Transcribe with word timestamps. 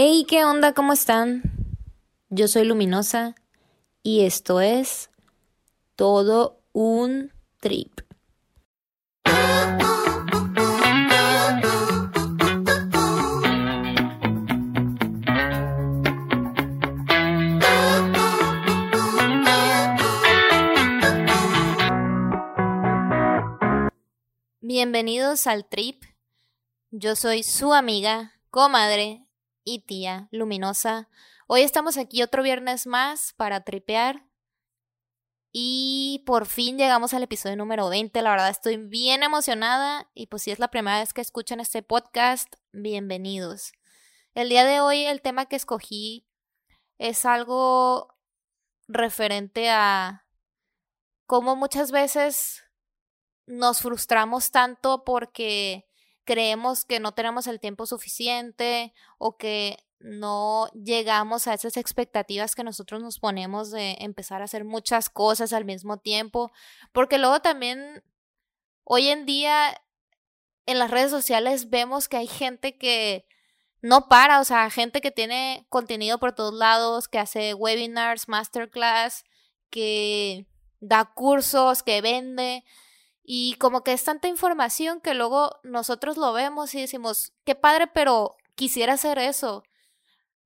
Hey, 0.00 0.26
¿qué 0.28 0.44
onda? 0.44 0.74
¿Cómo 0.74 0.92
están? 0.92 1.42
Yo 2.28 2.46
soy 2.46 2.64
Luminosa 2.64 3.34
y 4.04 4.20
esto 4.20 4.60
es 4.60 5.10
todo 5.96 6.60
un 6.72 7.32
trip. 7.58 8.02
Bienvenidos 24.60 25.48
al 25.48 25.68
trip. 25.68 26.04
Yo 26.92 27.16
soy 27.16 27.42
su 27.42 27.74
amiga, 27.74 28.34
comadre 28.50 29.27
y 29.68 29.80
tía 29.80 30.28
luminosa. 30.30 31.08
Hoy 31.46 31.60
estamos 31.60 31.98
aquí 31.98 32.22
otro 32.22 32.42
viernes 32.42 32.86
más 32.86 33.34
para 33.34 33.64
tripear. 33.64 34.24
Y 35.52 36.22
por 36.26 36.46
fin 36.46 36.78
llegamos 36.78 37.12
al 37.14 37.22
episodio 37.22 37.56
número 37.56 37.88
20. 37.88 38.22
La 38.22 38.30
verdad 38.30 38.48
estoy 38.48 38.76
bien 38.78 39.22
emocionada 39.22 40.10
y 40.14 40.26
pues 40.26 40.42
si 40.42 40.50
es 40.50 40.58
la 40.58 40.68
primera 40.68 41.00
vez 41.00 41.12
que 41.12 41.20
escuchan 41.20 41.60
este 41.60 41.82
podcast, 41.82 42.54
bienvenidos. 42.72 43.72
El 44.34 44.48
día 44.48 44.64
de 44.64 44.80
hoy 44.80 45.04
el 45.04 45.20
tema 45.20 45.46
que 45.46 45.56
escogí 45.56 46.26
es 46.98 47.26
algo 47.26 48.14
referente 48.86 49.68
a 49.68 50.26
cómo 51.26 51.56
muchas 51.56 51.90
veces 51.90 52.64
nos 53.46 53.80
frustramos 53.80 54.50
tanto 54.50 55.04
porque 55.04 55.87
creemos 56.28 56.84
que 56.84 57.00
no 57.00 57.12
tenemos 57.12 57.46
el 57.46 57.58
tiempo 57.58 57.86
suficiente 57.86 58.92
o 59.16 59.38
que 59.38 59.78
no 59.98 60.68
llegamos 60.74 61.48
a 61.48 61.54
esas 61.54 61.78
expectativas 61.78 62.54
que 62.54 62.64
nosotros 62.64 63.02
nos 63.02 63.18
ponemos 63.18 63.70
de 63.70 63.96
empezar 64.00 64.42
a 64.42 64.44
hacer 64.44 64.66
muchas 64.66 65.08
cosas 65.08 65.54
al 65.54 65.64
mismo 65.64 65.96
tiempo, 65.96 66.52
porque 66.92 67.16
luego 67.16 67.40
también 67.40 68.04
hoy 68.84 69.08
en 69.08 69.24
día 69.24 69.80
en 70.66 70.78
las 70.78 70.90
redes 70.90 71.10
sociales 71.10 71.70
vemos 71.70 72.10
que 72.10 72.18
hay 72.18 72.26
gente 72.26 72.76
que 72.76 73.24
no 73.80 74.08
para, 74.10 74.40
o 74.40 74.44
sea, 74.44 74.68
gente 74.68 75.00
que 75.00 75.10
tiene 75.10 75.64
contenido 75.70 76.18
por 76.18 76.34
todos 76.34 76.52
lados, 76.52 77.08
que 77.08 77.18
hace 77.18 77.54
webinars, 77.54 78.28
masterclass, 78.28 79.24
que 79.70 80.46
da 80.80 81.06
cursos, 81.06 81.82
que 81.82 82.02
vende. 82.02 82.64
Y 83.30 83.56
como 83.56 83.84
que 83.84 83.92
es 83.92 84.02
tanta 84.04 84.26
información 84.26 85.02
que 85.02 85.12
luego 85.12 85.60
nosotros 85.62 86.16
lo 86.16 86.32
vemos 86.32 86.74
y 86.74 86.80
decimos, 86.80 87.34
qué 87.44 87.54
padre, 87.54 87.86
pero 87.86 88.38
quisiera 88.54 88.94
hacer 88.94 89.18
eso. 89.18 89.64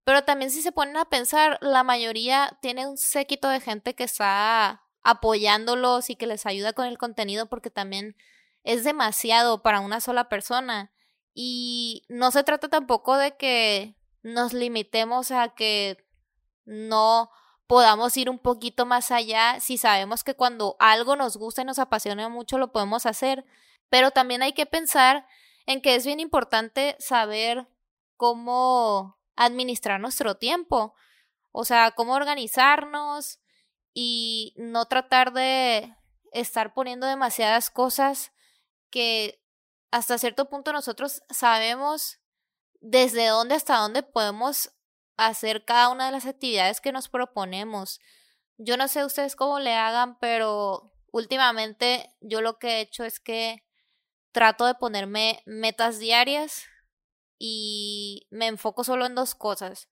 Pero 0.02 0.25
también 0.25 0.50
si 0.50 0.62
se 0.62 0.72
ponen 0.72 0.97
a 0.97 1.05
pensar, 1.05 1.58
la 1.60 1.84
mayoría 1.84 2.58
tiene 2.60 2.88
un 2.88 2.98
séquito 2.98 3.48
de 3.48 3.60
gente 3.60 3.94
que 3.94 4.03
está 4.03 4.83
apoyándolos 5.05 6.10
y 6.10 6.16
que 6.16 6.27
les 6.27 6.44
ayuda 6.44 6.72
con 6.72 6.86
el 6.86 6.98
contenido 6.98 7.47
porque 7.47 7.70
también 7.70 8.16
es 8.64 8.83
demasiado 8.83 9.62
para 9.62 9.78
una 9.78 10.00
sola 10.00 10.28
persona. 10.28 10.91
Y 11.34 12.03
no 12.08 12.33
se 12.33 12.42
trata 12.42 12.69
tampoco 12.69 13.16
de 13.16 13.36
que 13.36 13.94
nos 14.25 14.55
limitemos 14.55 15.30
a 15.30 15.55
que 15.55 16.05
no 16.64 17.30
podamos 17.73 18.15
ir 18.19 18.28
un 18.28 18.39
poquito 18.39 18.84
más 18.84 19.11
allá 19.11 19.59
si 19.59 19.78
sabemos 19.78 20.25
que 20.25 20.34
cuando 20.34 20.77
algo 20.78 21.17
nos 21.17 21.39
gusta 21.39 21.62
y 21.62 21.65
nos 21.65 21.78
apasiona 21.78 22.28
mucho 22.28 22.59
lo 22.59 22.70
podemos 22.70 23.06
hacer, 23.06 23.47
pero 23.89 24.11
también 24.11 24.42
hay 24.42 24.53
que 24.53 24.67
pensar 24.67 25.27
en 25.65 25.81
que 25.81 25.95
es 25.95 26.05
bien 26.05 26.20
importante 26.20 26.97
saber 26.98 27.67
cómo 28.19 29.17
administrar 29.37 30.00
nuestro 30.00 30.34
tiempo, 30.34 30.95
o 31.50 31.65
sea, 31.65 31.93
cómo 31.93 32.12
organizarnos 32.12 33.41
y 33.95 34.53
no 34.59 34.84
tratar 34.84 35.33
de 35.33 35.97
estar 36.31 36.75
poniendo 36.75 37.06
demasiadas 37.06 37.71
cosas 37.71 38.32
que 38.91 39.43
hasta 39.91 40.19
cierto 40.19 40.50
punto 40.50 40.75
nosotros 40.75 41.22
sabemos 41.31 42.19
desde 42.82 43.28
dónde 43.28 43.55
hasta 43.55 43.78
dónde 43.78 44.03
podemos 44.03 44.72
hacer 45.17 45.65
cada 45.65 45.91
una 45.91 46.06
de 46.06 46.12
las 46.12 46.27
actividades 46.27 46.81
que 46.81 46.93
nos 46.93 47.09
proponemos. 47.09 48.00
Yo 48.59 48.77
no 48.77 48.89
sé 48.89 49.05
ustedes 49.05 49.37
cómo 49.37 49.61
le 49.61 49.75
hagan, 49.75 50.19
pero 50.19 50.93
últimamente 51.11 52.15
yo 52.21 52.41
lo 52.41 52.59
que 52.59 52.69
he 52.69 52.81
hecho 52.81 53.05
es 53.05 53.21
que 53.21 53.65
trato 54.33 54.67
de 54.67 54.75
ponerme 54.75 55.43
metas 55.47 55.99
diarias 55.99 56.65
y 57.39 58.27
me 58.31 58.47
enfoco 58.47 58.84
solo 58.84 59.06
en 59.06 59.15
dos 59.15 59.34
cosas. 59.34 59.89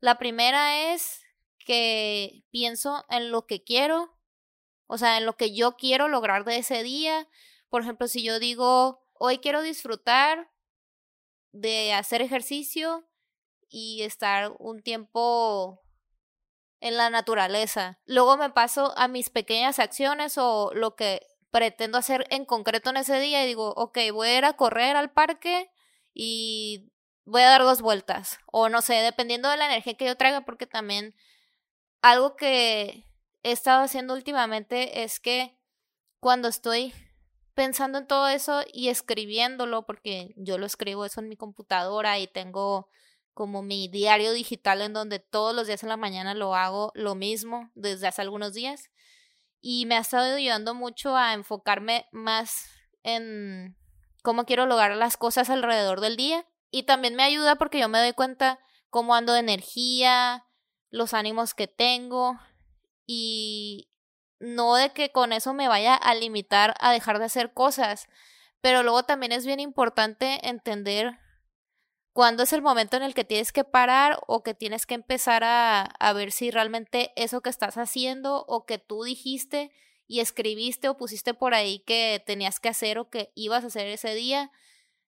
La 0.00 0.18
primera 0.18 0.92
es 0.92 1.22
que 1.58 2.44
pienso 2.50 3.04
en 3.08 3.30
lo 3.30 3.46
que 3.46 3.64
quiero, 3.64 4.18
o 4.86 4.98
sea, 4.98 5.18
en 5.18 5.24
lo 5.24 5.36
que 5.36 5.54
yo 5.54 5.76
quiero 5.76 6.08
lograr 6.08 6.44
de 6.44 6.58
ese 6.58 6.82
día. 6.82 7.28
Por 7.70 7.82
ejemplo, 7.82 8.06
si 8.06 8.22
yo 8.22 8.38
digo, 8.38 9.06
hoy 9.14 9.38
quiero 9.38 9.62
disfrutar 9.62 10.50
de 11.52 11.92
hacer 11.92 12.20
ejercicio, 12.20 13.08
y 13.74 14.02
estar 14.04 14.54
un 14.60 14.82
tiempo 14.82 15.82
en 16.78 16.96
la 16.96 17.10
naturaleza. 17.10 17.98
Luego 18.06 18.36
me 18.36 18.50
paso 18.50 18.96
a 18.96 19.08
mis 19.08 19.30
pequeñas 19.30 19.80
acciones 19.80 20.38
o 20.38 20.70
lo 20.74 20.94
que 20.94 21.26
pretendo 21.50 21.98
hacer 21.98 22.24
en 22.30 22.44
concreto 22.44 22.90
en 22.90 22.98
ese 22.98 23.18
día 23.18 23.42
y 23.42 23.48
digo, 23.48 23.70
ok, 23.76 23.98
voy 24.12 24.28
a 24.28 24.38
ir 24.38 24.44
a 24.44 24.52
correr 24.52 24.94
al 24.94 25.10
parque 25.10 25.72
y 26.12 26.92
voy 27.24 27.42
a 27.42 27.48
dar 27.48 27.62
dos 27.62 27.82
vueltas. 27.82 28.38
O 28.52 28.68
no 28.68 28.80
sé, 28.80 28.94
dependiendo 28.94 29.50
de 29.50 29.56
la 29.56 29.66
energía 29.66 29.96
que 29.96 30.06
yo 30.06 30.16
traiga, 30.16 30.44
porque 30.44 30.68
también 30.68 31.16
algo 32.00 32.36
que 32.36 33.08
he 33.42 33.50
estado 33.50 33.82
haciendo 33.82 34.14
últimamente 34.14 35.02
es 35.02 35.18
que 35.18 35.58
cuando 36.20 36.46
estoy 36.46 36.94
pensando 37.54 37.98
en 37.98 38.06
todo 38.06 38.28
eso 38.28 38.62
y 38.72 38.88
escribiéndolo, 38.88 39.84
porque 39.84 40.32
yo 40.36 40.58
lo 40.58 40.66
escribo 40.66 41.04
eso 41.04 41.20
en 41.20 41.28
mi 41.28 41.36
computadora 41.36 42.20
y 42.20 42.28
tengo 42.28 42.88
como 43.34 43.62
mi 43.62 43.88
diario 43.88 44.32
digital 44.32 44.80
en 44.80 44.92
donde 44.92 45.18
todos 45.18 45.54
los 45.54 45.66
días 45.66 45.82
en 45.82 45.88
la 45.88 45.96
mañana 45.96 46.34
lo 46.34 46.54
hago 46.54 46.92
lo 46.94 47.14
mismo 47.14 47.70
desde 47.74 48.06
hace 48.06 48.22
algunos 48.22 48.54
días 48.54 48.90
y 49.60 49.86
me 49.86 49.96
ha 49.96 50.00
estado 50.00 50.36
ayudando 50.36 50.74
mucho 50.74 51.16
a 51.16 51.34
enfocarme 51.34 52.06
más 52.12 52.70
en 53.02 53.76
cómo 54.22 54.44
quiero 54.44 54.66
lograr 54.66 54.96
las 54.96 55.16
cosas 55.16 55.50
alrededor 55.50 56.00
del 56.00 56.16
día 56.16 56.46
y 56.70 56.84
también 56.84 57.14
me 57.14 57.22
ayuda 57.24 57.56
porque 57.56 57.78
yo 57.78 57.88
me 57.88 57.98
doy 57.98 58.12
cuenta 58.12 58.58
cómo 58.90 59.14
ando 59.14 59.32
de 59.32 59.40
energía, 59.40 60.46
los 60.90 61.14
ánimos 61.14 61.54
que 61.54 61.66
tengo 61.66 62.38
y 63.06 63.90
no 64.38 64.74
de 64.76 64.92
que 64.92 65.10
con 65.10 65.32
eso 65.32 65.54
me 65.54 65.68
vaya 65.68 65.94
a 65.94 66.14
limitar 66.14 66.74
a 66.78 66.92
dejar 66.92 67.18
de 67.18 67.24
hacer 67.24 67.52
cosas, 67.52 68.06
pero 68.60 68.82
luego 68.82 69.02
también 69.02 69.32
es 69.32 69.46
bien 69.46 69.60
importante 69.60 70.48
entender 70.48 71.18
cuándo 72.14 72.44
es 72.44 72.52
el 72.52 72.62
momento 72.62 72.96
en 72.96 73.02
el 73.02 73.12
que 73.12 73.24
tienes 73.24 73.52
que 73.52 73.64
parar 73.64 74.20
o 74.28 74.44
que 74.44 74.54
tienes 74.54 74.86
que 74.86 74.94
empezar 74.94 75.42
a, 75.42 75.82
a, 75.82 76.12
ver 76.12 76.30
si 76.30 76.50
realmente 76.52 77.12
eso 77.16 77.42
que 77.42 77.50
estás 77.50 77.76
haciendo 77.76 78.44
o 78.46 78.64
que 78.64 78.78
tú 78.78 79.02
dijiste 79.02 79.72
y 80.06 80.20
escribiste 80.20 80.88
o 80.88 80.96
pusiste 80.96 81.34
por 81.34 81.54
ahí 81.54 81.80
que 81.80 82.22
tenías 82.24 82.60
que 82.60 82.68
hacer 82.68 82.98
o 82.98 83.10
que 83.10 83.32
ibas 83.34 83.64
a 83.64 83.66
hacer 83.66 83.88
ese 83.88 84.14
día, 84.14 84.52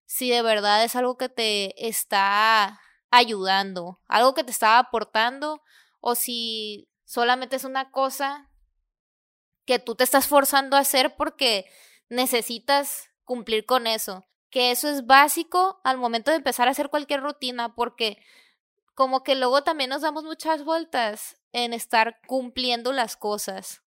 si 0.05 0.31
de 0.31 0.43
verdad 0.43 0.83
es 0.83 0.97
algo 0.97 1.17
que 1.17 1.29
te 1.29 1.89
está 1.89 2.81
ayudando, 3.11 4.01
algo 4.09 4.35
que 4.35 4.43
te 4.43 4.51
está 4.51 4.81
aportando 4.81 5.63
o 6.01 6.17
si 6.17 6.89
solamente 7.05 7.55
es 7.55 7.63
una 7.63 7.93
cosa 7.93 8.51
que 9.65 9.79
tú 9.79 9.95
te 9.95 10.03
estás 10.03 10.27
forzando 10.27 10.77
a 10.77 10.81
hacer 10.81 11.15
porque 11.15 11.67
necesitas 12.09 13.11
cumplir 13.23 13.65
con 13.65 13.87
eso 13.87 14.25
que 14.51 14.71
eso 14.71 14.89
es 14.89 15.07
básico 15.07 15.81
al 15.85 15.99
momento 15.99 16.31
de 16.31 16.39
empezar 16.39 16.69
a 16.69 16.71
hacer 16.71 16.89
cualquier 16.89 17.21
rutina, 17.21 17.75
porque 17.75 18.19
como 18.95 19.23
que 19.23 19.35
luego 19.35 19.63
también 19.63 19.91
nos 19.91 20.03
damos 20.03 20.25
muchas 20.25 20.65
vueltas 20.65 21.37
en 21.53 21.73
estar 21.73 22.21
cumpliendo 22.27 22.93
las 22.93 23.17
cosas, 23.17 23.83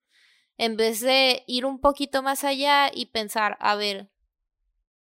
en 0.57 0.77
vez 0.77 0.99
de 0.99 1.43
ir 1.47 1.65
un 1.65 1.79
poquito 1.79 2.21
más 2.21 2.43
allá 2.43 2.91
y 2.93 3.07
pensar, 3.07 3.57
a 3.59 3.75
ver, 3.75 4.11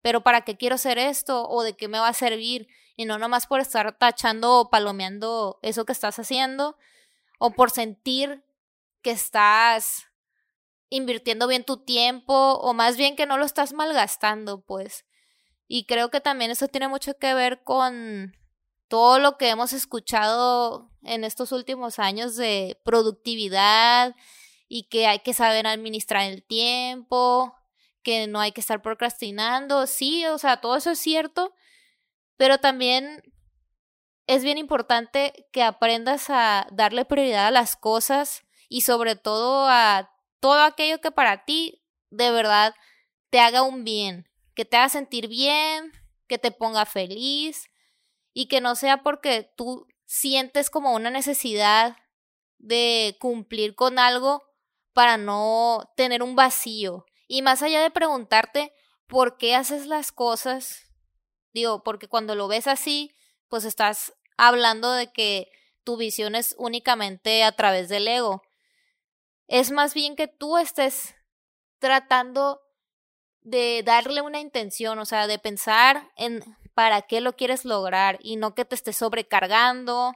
pero 0.02 0.22
¿para 0.22 0.42
qué 0.42 0.56
quiero 0.56 0.76
hacer 0.76 0.98
esto? 0.98 1.48
¿O 1.48 1.62
de 1.62 1.74
qué 1.74 1.88
me 1.88 1.98
va 1.98 2.08
a 2.08 2.14
servir? 2.14 2.68
Y 2.96 3.04
no 3.04 3.18
nomás 3.18 3.46
por 3.46 3.60
estar 3.60 3.98
tachando 3.98 4.60
o 4.60 4.70
palomeando 4.70 5.58
eso 5.62 5.84
que 5.84 5.92
estás 5.92 6.18
haciendo, 6.18 6.78
o 7.38 7.50
por 7.52 7.70
sentir 7.70 8.44
que 9.02 9.10
estás 9.10 10.06
invirtiendo 10.88 11.46
bien 11.46 11.64
tu 11.64 11.78
tiempo, 11.78 12.54
o 12.54 12.72
más 12.74 12.96
bien 12.96 13.16
que 13.16 13.26
no 13.26 13.36
lo 13.38 13.44
estás 13.44 13.72
malgastando, 13.72 14.60
pues. 14.62 15.04
Y 15.72 15.84
creo 15.84 16.10
que 16.10 16.20
también 16.20 16.50
eso 16.50 16.66
tiene 16.66 16.88
mucho 16.88 17.16
que 17.16 17.32
ver 17.32 17.62
con 17.62 18.36
todo 18.88 19.20
lo 19.20 19.38
que 19.38 19.50
hemos 19.50 19.72
escuchado 19.72 20.90
en 21.04 21.22
estos 21.22 21.52
últimos 21.52 22.00
años 22.00 22.34
de 22.34 22.80
productividad 22.84 24.16
y 24.66 24.88
que 24.88 25.06
hay 25.06 25.20
que 25.20 25.32
saber 25.32 25.68
administrar 25.68 26.24
el 26.24 26.42
tiempo, 26.42 27.54
que 28.02 28.26
no 28.26 28.40
hay 28.40 28.50
que 28.50 28.60
estar 28.60 28.82
procrastinando. 28.82 29.86
Sí, 29.86 30.26
o 30.26 30.38
sea, 30.38 30.56
todo 30.56 30.74
eso 30.74 30.90
es 30.90 30.98
cierto, 30.98 31.54
pero 32.36 32.58
también 32.58 33.22
es 34.26 34.42
bien 34.42 34.58
importante 34.58 35.46
que 35.52 35.62
aprendas 35.62 36.30
a 36.30 36.66
darle 36.72 37.04
prioridad 37.04 37.46
a 37.46 37.52
las 37.52 37.76
cosas 37.76 38.42
y 38.68 38.80
sobre 38.80 39.14
todo 39.14 39.68
a 39.68 40.10
todo 40.40 40.62
aquello 40.62 41.00
que 41.00 41.12
para 41.12 41.44
ti 41.44 41.84
de 42.10 42.32
verdad 42.32 42.74
te 43.30 43.38
haga 43.38 43.62
un 43.62 43.84
bien, 43.84 44.29
que 44.60 44.66
te 44.66 44.76
haga 44.76 44.90
sentir 44.90 45.26
bien, 45.26 45.90
que 46.26 46.36
te 46.36 46.50
ponga 46.50 46.84
feliz 46.84 47.70
y 48.34 48.46
que 48.46 48.60
no 48.60 48.76
sea 48.76 49.02
porque 49.02 49.50
tú 49.56 49.86
sientes 50.04 50.68
como 50.68 50.92
una 50.92 51.08
necesidad 51.08 51.96
de 52.58 53.16
cumplir 53.20 53.74
con 53.74 53.98
algo 53.98 54.42
para 54.92 55.16
no 55.16 55.90
tener 55.96 56.22
un 56.22 56.36
vacío. 56.36 57.06
Y 57.26 57.40
más 57.40 57.62
allá 57.62 57.80
de 57.80 57.90
preguntarte 57.90 58.74
por 59.06 59.38
qué 59.38 59.54
haces 59.54 59.86
las 59.86 60.12
cosas, 60.12 60.82
digo, 61.54 61.82
porque 61.82 62.06
cuando 62.06 62.34
lo 62.34 62.46
ves 62.46 62.66
así, 62.66 63.14
pues 63.48 63.64
estás 63.64 64.12
hablando 64.36 64.92
de 64.92 65.10
que 65.10 65.50
tu 65.84 65.96
visión 65.96 66.34
es 66.34 66.54
únicamente 66.58 67.44
a 67.44 67.52
través 67.52 67.88
del 67.88 68.06
ego. 68.06 68.42
Es 69.46 69.70
más 69.70 69.94
bien 69.94 70.16
que 70.16 70.28
tú 70.28 70.58
estés 70.58 71.14
tratando 71.78 72.60
de 73.50 73.82
darle 73.84 74.20
una 74.20 74.40
intención, 74.40 74.98
o 74.98 75.04
sea, 75.04 75.26
de 75.26 75.38
pensar 75.38 76.10
en 76.16 76.42
para 76.74 77.02
qué 77.02 77.20
lo 77.20 77.34
quieres 77.34 77.64
lograr 77.64 78.18
y 78.22 78.36
no 78.36 78.54
que 78.54 78.64
te 78.64 78.74
estés 78.74 78.96
sobrecargando 78.96 80.14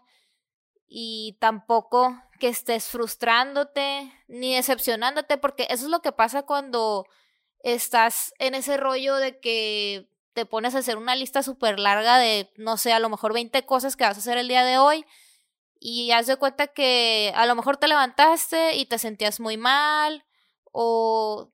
y 0.86 1.36
tampoco 1.40 2.16
que 2.38 2.48
estés 2.48 2.86
frustrándote 2.86 4.12
ni 4.28 4.54
decepcionándote, 4.54 5.36
porque 5.38 5.66
eso 5.70 5.84
es 5.84 5.90
lo 5.90 6.00
que 6.00 6.12
pasa 6.12 6.44
cuando 6.44 7.06
estás 7.60 8.32
en 8.38 8.54
ese 8.54 8.76
rollo 8.76 9.16
de 9.16 9.40
que 9.40 10.08
te 10.34 10.46
pones 10.46 10.74
a 10.74 10.78
hacer 10.78 10.96
una 10.96 11.16
lista 11.16 11.42
súper 11.42 11.78
larga 11.78 12.18
de, 12.18 12.52
no 12.56 12.76
sé, 12.76 12.92
a 12.92 12.98
lo 12.98 13.08
mejor 13.08 13.32
20 13.32 13.64
cosas 13.66 13.96
que 13.96 14.04
vas 14.04 14.16
a 14.16 14.20
hacer 14.20 14.36
el 14.36 14.48
día 14.48 14.64
de 14.64 14.78
hoy 14.78 15.06
y 15.78 16.10
haz 16.12 16.26
de 16.26 16.36
cuenta 16.36 16.68
que 16.68 17.32
a 17.34 17.46
lo 17.46 17.54
mejor 17.54 17.76
te 17.76 17.88
levantaste 17.88 18.76
y 18.76 18.86
te 18.86 18.98
sentías 18.98 19.38
muy 19.38 19.56
mal 19.56 20.24
o 20.72 21.53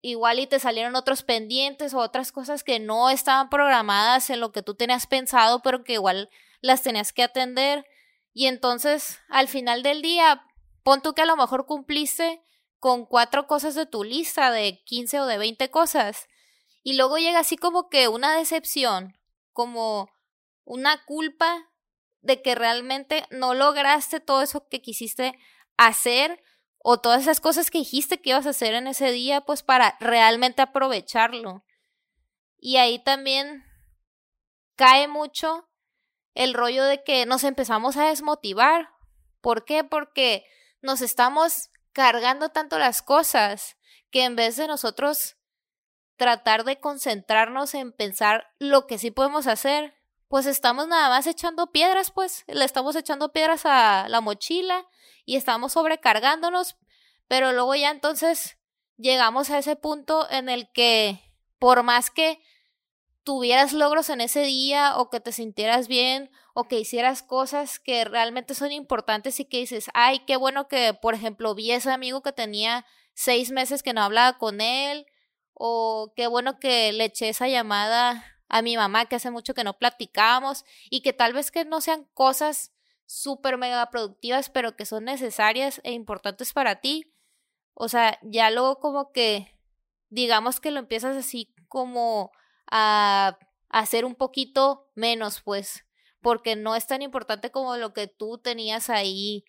igual 0.00 0.38
y 0.38 0.46
te 0.46 0.58
salieron 0.58 0.96
otros 0.96 1.22
pendientes 1.22 1.94
o 1.94 1.98
otras 1.98 2.32
cosas 2.32 2.64
que 2.64 2.78
no 2.78 3.10
estaban 3.10 3.50
programadas 3.50 4.30
en 4.30 4.40
lo 4.40 4.52
que 4.52 4.62
tú 4.62 4.74
tenías 4.74 5.06
pensado, 5.06 5.62
pero 5.62 5.84
que 5.84 5.94
igual 5.94 6.30
las 6.60 6.82
tenías 6.82 7.12
que 7.12 7.22
atender. 7.22 7.84
Y 8.32 8.46
entonces, 8.46 9.18
al 9.28 9.48
final 9.48 9.82
del 9.82 10.02
día, 10.02 10.44
pon 10.82 11.02
tú 11.02 11.14
que 11.14 11.22
a 11.22 11.26
lo 11.26 11.36
mejor 11.36 11.66
cumpliste 11.66 12.40
con 12.78 13.06
cuatro 13.06 13.46
cosas 13.46 13.74
de 13.74 13.86
tu 13.86 14.04
lista 14.04 14.50
de 14.50 14.82
15 14.84 15.20
o 15.20 15.26
de 15.26 15.38
20 15.38 15.70
cosas. 15.70 16.28
Y 16.82 16.94
luego 16.94 17.18
llega 17.18 17.40
así 17.40 17.56
como 17.56 17.88
que 17.88 18.08
una 18.08 18.36
decepción, 18.36 19.18
como 19.52 20.10
una 20.64 21.04
culpa 21.04 21.68
de 22.20 22.40
que 22.42 22.54
realmente 22.54 23.24
no 23.30 23.54
lograste 23.54 24.20
todo 24.20 24.42
eso 24.42 24.68
que 24.68 24.80
quisiste 24.80 25.38
hacer 25.76 26.42
o 26.90 26.98
todas 26.98 27.20
esas 27.20 27.38
cosas 27.38 27.70
que 27.70 27.76
dijiste 27.76 28.18
que 28.18 28.30
ibas 28.30 28.46
a 28.46 28.50
hacer 28.50 28.72
en 28.72 28.86
ese 28.86 29.12
día, 29.12 29.42
pues 29.42 29.62
para 29.62 29.98
realmente 30.00 30.62
aprovecharlo. 30.62 31.62
Y 32.56 32.78
ahí 32.78 32.98
también 32.98 33.62
cae 34.74 35.06
mucho 35.06 35.68
el 36.32 36.54
rollo 36.54 36.84
de 36.84 37.04
que 37.04 37.26
nos 37.26 37.44
empezamos 37.44 37.98
a 37.98 38.06
desmotivar. 38.06 38.88
¿Por 39.42 39.66
qué? 39.66 39.84
Porque 39.84 40.46
nos 40.80 41.02
estamos 41.02 41.68
cargando 41.92 42.48
tanto 42.48 42.78
las 42.78 43.02
cosas 43.02 43.76
que 44.10 44.24
en 44.24 44.34
vez 44.34 44.56
de 44.56 44.66
nosotros 44.66 45.36
tratar 46.16 46.64
de 46.64 46.80
concentrarnos 46.80 47.74
en 47.74 47.92
pensar 47.92 48.46
lo 48.58 48.86
que 48.86 48.96
sí 48.96 49.10
podemos 49.10 49.46
hacer, 49.46 49.94
pues 50.28 50.46
estamos 50.46 50.88
nada 50.88 51.08
más 51.08 51.26
echando 51.26 51.72
piedras, 51.72 52.10
pues 52.10 52.44
le 52.46 52.64
estamos 52.64 52.96
echando 52.96 53.32
piedras 53.32 53.62
a 53.64 54.08
la 54.08 54.20
mochila 54.20 54.86
y 55.24 55.36
estamos 55.36 55.72
sobrecargándonos, 55.72 56.76
pero 57.26 57.52
luego 57.52 57.74
ya 57.74 57.90
entonces 57.90 58.58
llegamos 58.96 59.50
a 59.50 59.58
ese 59.58 59.76
punto 59.76 60.30
en 60.30 60.48
el 60.48 60.70
que 60.72 61.20
por 61.58 61.82
más 61.82 62.10
que 62.10 62.40
tuvieras 63.24 63.72
logros 63.72 64.10
en 64.10 64.20
ese 64.20 64.42
día 64.42 64.96
o 64.96 65.10
que 65.10 65.20
te 65.20 65.32
sintieras 65.32 65.86
bien 65.88 66.30
o 66.54 66.64
que 66.64 66.80
hicieras 66.80 67.22
cosas 67.22 67.78
que 67.78 68.04
realmente 68.04 68.54
son 68.54 68.72
importantes 68.72 69.38
y 69.40 69.44
que 69.44 69.58
dices, 69.58 69.90
ay, 69.94 70.20
qué 70.20 70.36
bueno 70.36 70.66
que, 70.66 70.94
por 70.94 71.14
ejemplo, 71.14 71.54
vi 71.54 71.72
a 71.72 71.76
ese 71.76 71.90
amigo 71.90 72.22
que 72.22 72.32
tenía 72.32 72.86
seis 73.14 73.50
meses 73.50 73.82
que 73.82 73.92
no 73.92 74.02
hablaba 74.02 74.38
con 74.38 74.60
él 74.60 75.06
o 75.52 76.12
qué 76.16 76.26
bueno 76.26 76.58
que 76.58 76.92
le 76.92 77.04
eché 77.04 77.28
esa 77.28 77.48
llamada 77.48 78.24
a 78.48 78.62
mi 78.62 78.76
mamá 78.76 79.06
que 79.06 79.16
hace 79.16 79.30
mucho 79.30 79.54
que 79.54 79.64
no 79.64 79.78
platicábamos 79.78 80.64
y 80.90 81.02
que 81.02 81.12
tal 81.12 81.32
vez 81.32 81.50
que 81.50 81.64
no 81.64 81.80
sean 81.80 82.04
cosas 82.14 82.72
súper 83.06 83.56
mega 83.56 83.90
productivas, 83.90 84.50
pero 84.50 84.76
que 84.76 84.86
son 84.86 85.04
necesarias 85.04 85.80
e 85.84 85.92
importantes 85.92 86.52
para 86.52 86.80
ti. 86.80 87.12
O 87.74 87.88
sea, 87.88 88.18
ya 88.22 88.50
luego 88.50 88.80
como 88.80 89.12
que, 89.12 89.56
digamos 90.10 90.60
que 90.60 90.70
lo 90.70 90.78
empiezas 90.78 91.16
así 91.16 91.54
como 91.68 92.32
a 92.70 93.38
hacer 93.68 94.04
un 94.04 94.14
poquito 94.14 94.90
menos, 94.94 95.40
pues, 95.40 95.86
porque 96.20 96.56
no 96.56 96.74
es 96.74 96.86
tan 96.86 97.02
importante 97.02 97.50
como 97.50 97.76
lo 97.76 97.92
que 97.92 98.08
tú 98.08 98.38
tenías 98.38 98.90
ahí 98.90 99.44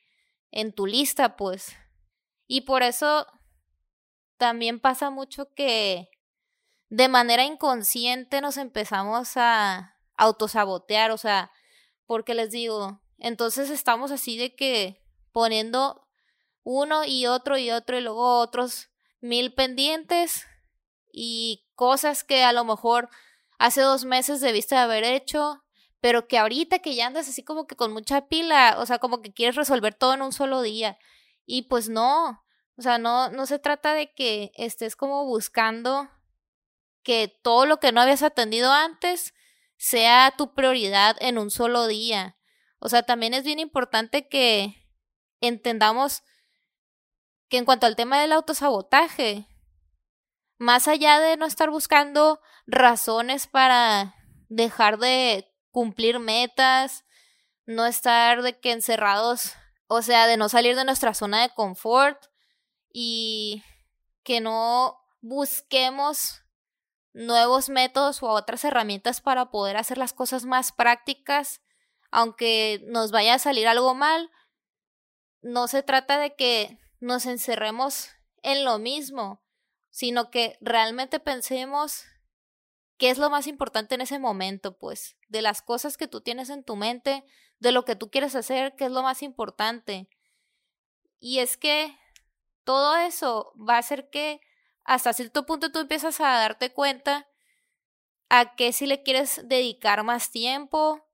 en 0.51 0.73
tu 0.73 0.85
lista, 0.85 1.35
pues. 1.35 1.75
Y 2.47 2.61
por 2.61 2.83
eso 2.83 3.27
también 4.37 4.79
pasa 4.79 5.09
mucho 5.09 5.53
que 5.53 6.09
de 6.89 7.07
manera 7.07 7.43
inconsciente 7.43 8.41
nos 8.41 8.57
empezamos 8.57 9.33
a 9.35 9.95
autosabotear, 10.17 11.11
o 11.11 11.17
sea, 11.17 11.51
porque 12.05 12.33
les 12.33 12.51
digo, 12.51 13.01
entonces 13.17 13.69
estamos 13.69 14.11
así 14.11 14.37
de 14.37 14.55
que 14.55 15.01
poniendo 15.31 16.07
uno 16.63 17.05
y 17.05 17.27
otro 17.27 17.57
y 17.57 17.71
otro 17.71 17.97
y 17.97 18.01
luego 18.01 18.39
otros 18.39 18.89
mil 19.21 19.53
pendientes 19.53 20.45
y 21.11 21.67
cosas 21.75 22.23
que 22.23 22.43
a 22.43 22.53
lo 22.53 22.65
mejor 22.65 23.09
hace 23.57 23.81
dos 23.81 24.05
meses 24.05 24.41
debiste 24.41 24.75
de 24.75 24.81
haber 24.81 25.03
hecho, 25.03 25.63
pero 26.01 26.27
que 26.27 26.37
ahorita 26.37 26.79
que 26.79 26.95
ya 26.95 27.07
andas 27.07 27.29
así 27.29 27.43
como 27.43 27.67
que 27.67 27.75
con 27.75 27.93
mucha 27.93 28.27
pila, 28.27 28.77
o 28.79 28.85
sea, 28.85 28.99
como 28.99 29.21
que 29.21 29.33
quieres 29.33 29.55
resolver 29.55 29.93
todo 29.93 30.13
en 30.13 30.21
un 30.21 30.31
solo 30.31 30.61
día. 30.61 30.97
Y 31.45 31.63
pues 31.63 31.89
no, 31.89 32.43
o 32.77 32.81
sea, 32.81 32.97
no, 32.97 33.29
no 33.29 33.45
se 33.45 33.59
trata 33.59 33.93
de 33.93 34.13
que 34.13 34.51
estés 34.55 34.95
como 34.95 35.25
buscando 35.25 36.09
que 37.09 37.27
todo 37.41 37.65
lo 37.65 37.79
que 37.79 37.91
no 37.91 38.01
habías 38.01 38.21
atendido 38.21 38.71
antes 38.71 39.33
sea 39.77 40.31
tu 40.37 40.53
prioridad 40.53 41.17
en 41.19 41.39
un 41.39 41.49
solo 41.49 41.87
día. 41.87 42.37
O 42.77 42.87
sea, 42.87 43.01
también 43.01 43.33
es 43.33 43.43
bien 43.43 43.57
importante 43.57 44.27
que 44.27 44.75
entendamos 45.41 46.21
que 47.47 47.57
en 47.57 47.65
cuanto 47.65 47.87
al 47.87 47.95
tema 47.95 48.21
del 48.21 48.31
autosabotaje, 48.31 49.47
más 50.59 50.87
allá 50.87 51.19
de 51.19 51.35
no 51.35 51.47
estar 51.47 51.71
buscando 51.71 52.41
razones 52.67 53.47
para 53.47 54.13
dejar 54.47 54.99
de 54.99 55.51
cumplir 55.71 56.19
metas, 56.19 57.05
no 57.65 57.87
estar 57.87 58.43
de 58.43 58.59
que 58.59 58.71
encerrados, 58.71 59.53
o 59.87 60.03
sea, 60.03 60.27
de 60.27 60.37
no 60.37 60.47
salir 60.47 60.75
de 60.75 60.85
nuestra 60.85 61.15
zona 61.15 61.41
de 61.41 61.55
confort 61.55 62.27
y 62.93 63.63
que 64.21 64.41
no 64.41 65.01
busquemos 65.21 66.43
nuevos 67.13 67.69
métodos 67.69 68.21
o 68.23 68.27
otras 68.27 68.63
herramientas 68.63 69.21
para 69.21 69.49
poder 69.51 69.77
hacer 69.77 69.97
las 69.97 70.13
cosas 70.13 70.45
más 70.45 70.71
prácticas, 70.71 71.61
aunque 72.11 72.81
nos 72.87 73.11
vaya 73.11 73.35
a 73.35 73.39
salir 73.39 73.67
algo 73.67 73.95
mal, 73.95 74.31
no 75.41 75.67
se 75.67 75.83
trata 75.83 76.19
de 76.19 76.35
que 76.35 76.79
nos 76.99 77.25
encerremos 77.25 78.09
en 78.41 78.65
lo 78.65 78.79
mismo, 78.79 79.41
sino 79.89 80.29
que 80.31 80.57
realmente 80.61 81.19
pensemos 81.19 82.03
qué 82.97 83.09
es 83.09 83.17
lo 83.17 83.29
más 83.29 83.47
importante 83.47 83.95
en 83.95 84.01
ese 84.01 84.19
momento, 84.19 84.77
pues, 84.77 85.17
de 85.27 85.41
las 85.41 85.61
cosas 85.61 85.97
que 85.97 86.07
tú 86.07 86.21
tienes 86.21 86.49
en 86.49 86.63
tu 86.63 86.75
mente, 86.75 87.23
de 87.59 87.71
lo 87.71 87.85
que 87.85 87.95
tú 87.95 88.09
quieres 88.09 88.35
hacer, 88.35 88.75
qué 88.75 88.85
es 88.85 88.91
lo 88.91 89.03
más 89.03 89.23
importante. 89.23 90.09
Y 91.19 91.39
es 91.39 91.57
que 91.57 91.97
todo 92.63 92.97
eso 92.97 93.53
va 93.57 93.75
a 93.75 93.79
hacer 93.79 94.09
que 94.09 94.41
hasta 94.83 95.13
cierto 95.13 95.45
punto 95.45 95.71
tú 95.71 95.79
empiezas 95.79 96.19
a 96.19 96.29
darte 96.29 96.73
cuenta 96.73 97.27
a 98.29 98.55
qué 98.55 98.73
si 98.73 98.85
le 98.85 99.03
quieres 99.03 99.41
dedicar 99.47 100.03
más 100.03 100.31
tiempo, 100.31 101.05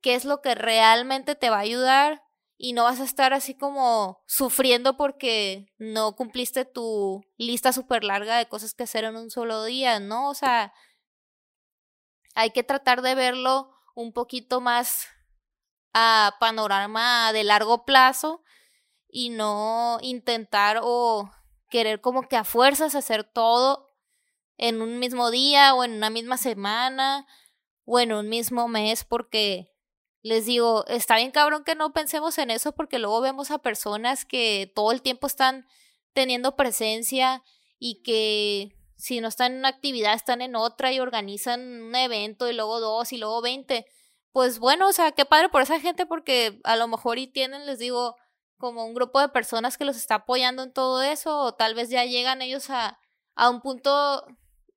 qué 0.00 0.14
es 0.14 0.24
lo 0.24 0.40
que 0.40 0.54
realmente 0.54 1.34
te 1.34 1.50
va 1.50 1.56
a 1.56 1.60
ayudar 1.60 2.22
y 2.58 2.72
no 2.72 2.84
vas 2.84 3.00
a 3.00 3.04
estar 3.04 3.34
así 3.34 3.54
como 3.54 4.22
sufriendo 4.26 4.96
porque 4.96 5.72
no 5.78 6.16
cumpliste 6.16 6.64
tu 6.64 7.24
lista 7.36 7.72
súper 7.72 8.04
larga 8.04 8.38
de 8.38 8.48
cosas 8.48 8.74
que 8.74 8.84
hacer 8.84 9.04
en 9.04 9.16
un 9.16 9.30
solo 9.30 9.64
día, 9.64 10.00
¿no? 10.00 10.30
O 10.30 10.34
sea, 10.34 10.72
hay 12.34 12.50
que 12.50 12.62
tratar 12.62 13.02
de 13.02 13.14
verlo 13.14 13.70
un 13.94 14.12
poquito 14.12 14.60
más 14.60 15.08
a 15.92 16.36
panorama 16.40 17.32
de 17.32 17.44
largo 17.44 17.84
plazo 17.84 18.42
y 19.08 19.30
no 19.30 19.98
intentar 20.02 20.80
o 20.82 21.30
querer 21.76 22.00
como 22.00 22.26
que 22.26 22.36
a 22.36 22.44
fuerzas 22.44 22.94
hacer 22.94 23.22
todo 23.22 23.94
en 24.56 24.80
un 24.80 24.98
mismo 24.98 25.30
día 25.30 25.74
o 25.74 25.84
en 25.84 25.92
una 25.92 26.08
misma 26.08 26.38
semana 26.38 27.26
o 27.84 28.00
en 28.00 28.14
un 28.14 28.30
mismo 28.30 28.66
mes 28.66 29.04
porque 29.04 29.74
les 30.22 30.46
digo, 30.46 30.86
está 30.86 31.16
bien 31.16 31.32
cabrón 31.32 31.64
que 31.64 31.74
no 31.74 31.92
pensemos 31.92 32.38
en 32.38 32.50
eso 32.50 32.72
porque 32.72 32.98
luego 32.98 33.20
vemos 33.20 33.50
a 33.50 33.58
personas 33.58 34.24
que 34.24 34.72
todo 34.74 34.90
el 34.90 35.02
tiempo 35.02 35.26
están 35.26 35.66
teniendo 36.14 36.56
presencia 36.56 37.42
y 37.78 38.02
que 38.02 38.74
si 38.96 39.20
no 39.20 39.28
están 39.28 39.52
en 39.52 39.58
una 39.58 39.68
actividad 39.68 40.14
están 40.14 40.40
en 40.40 40.56
otra 40.56 40.94
y 40.94 41.00
organizan 41.00 41.60
un 41.60 41.94
evento 41.94 42.48
y 42.48 42.54
luego 42.54 42.80
dos 42.80 43.12
y 43.12 43.18
luego 43.18 43.42
veinte. 43.42 43.84
Pues 44.32 44.58
bueno, 44.58 44.88
o 44.88 44.92
sea, 44.94 45.12
qué 45.12 45.26
padre 45.26 45.50
por 45.50 45.60
esa 45.60 45.78
gente 45.78 46.06
porque 46.06 46.58
a 46.64 46.76
lo 46.76 46.88
mejor 46.88 47.18
y 47.18 47.26
tienen, 47.26 47.66
les 47.66 47.78
digo, 47.78 48.16
como 48.58 48.84
un 48.84 48.94
grupo 48.94 49.20
de 49.20 49.28
personas 49.28 49.76
que 49.76 49.84
los 49.84 49.96
está 49.96 50.16
apoyando 50.16 50.62
en 50.62 50.72
todo 50.72 51.02
eso 51.02 51.38
o 51.38 51.54
tal 51.54 51.74
vez 51.74 51.90
ya 51.90 52.04
llegan 52.04 52.42
ellos 52.42 52.70
a, 52.70 52.98
a 53.34 53.50
un 53.50 53.60
punto 53.60 54.26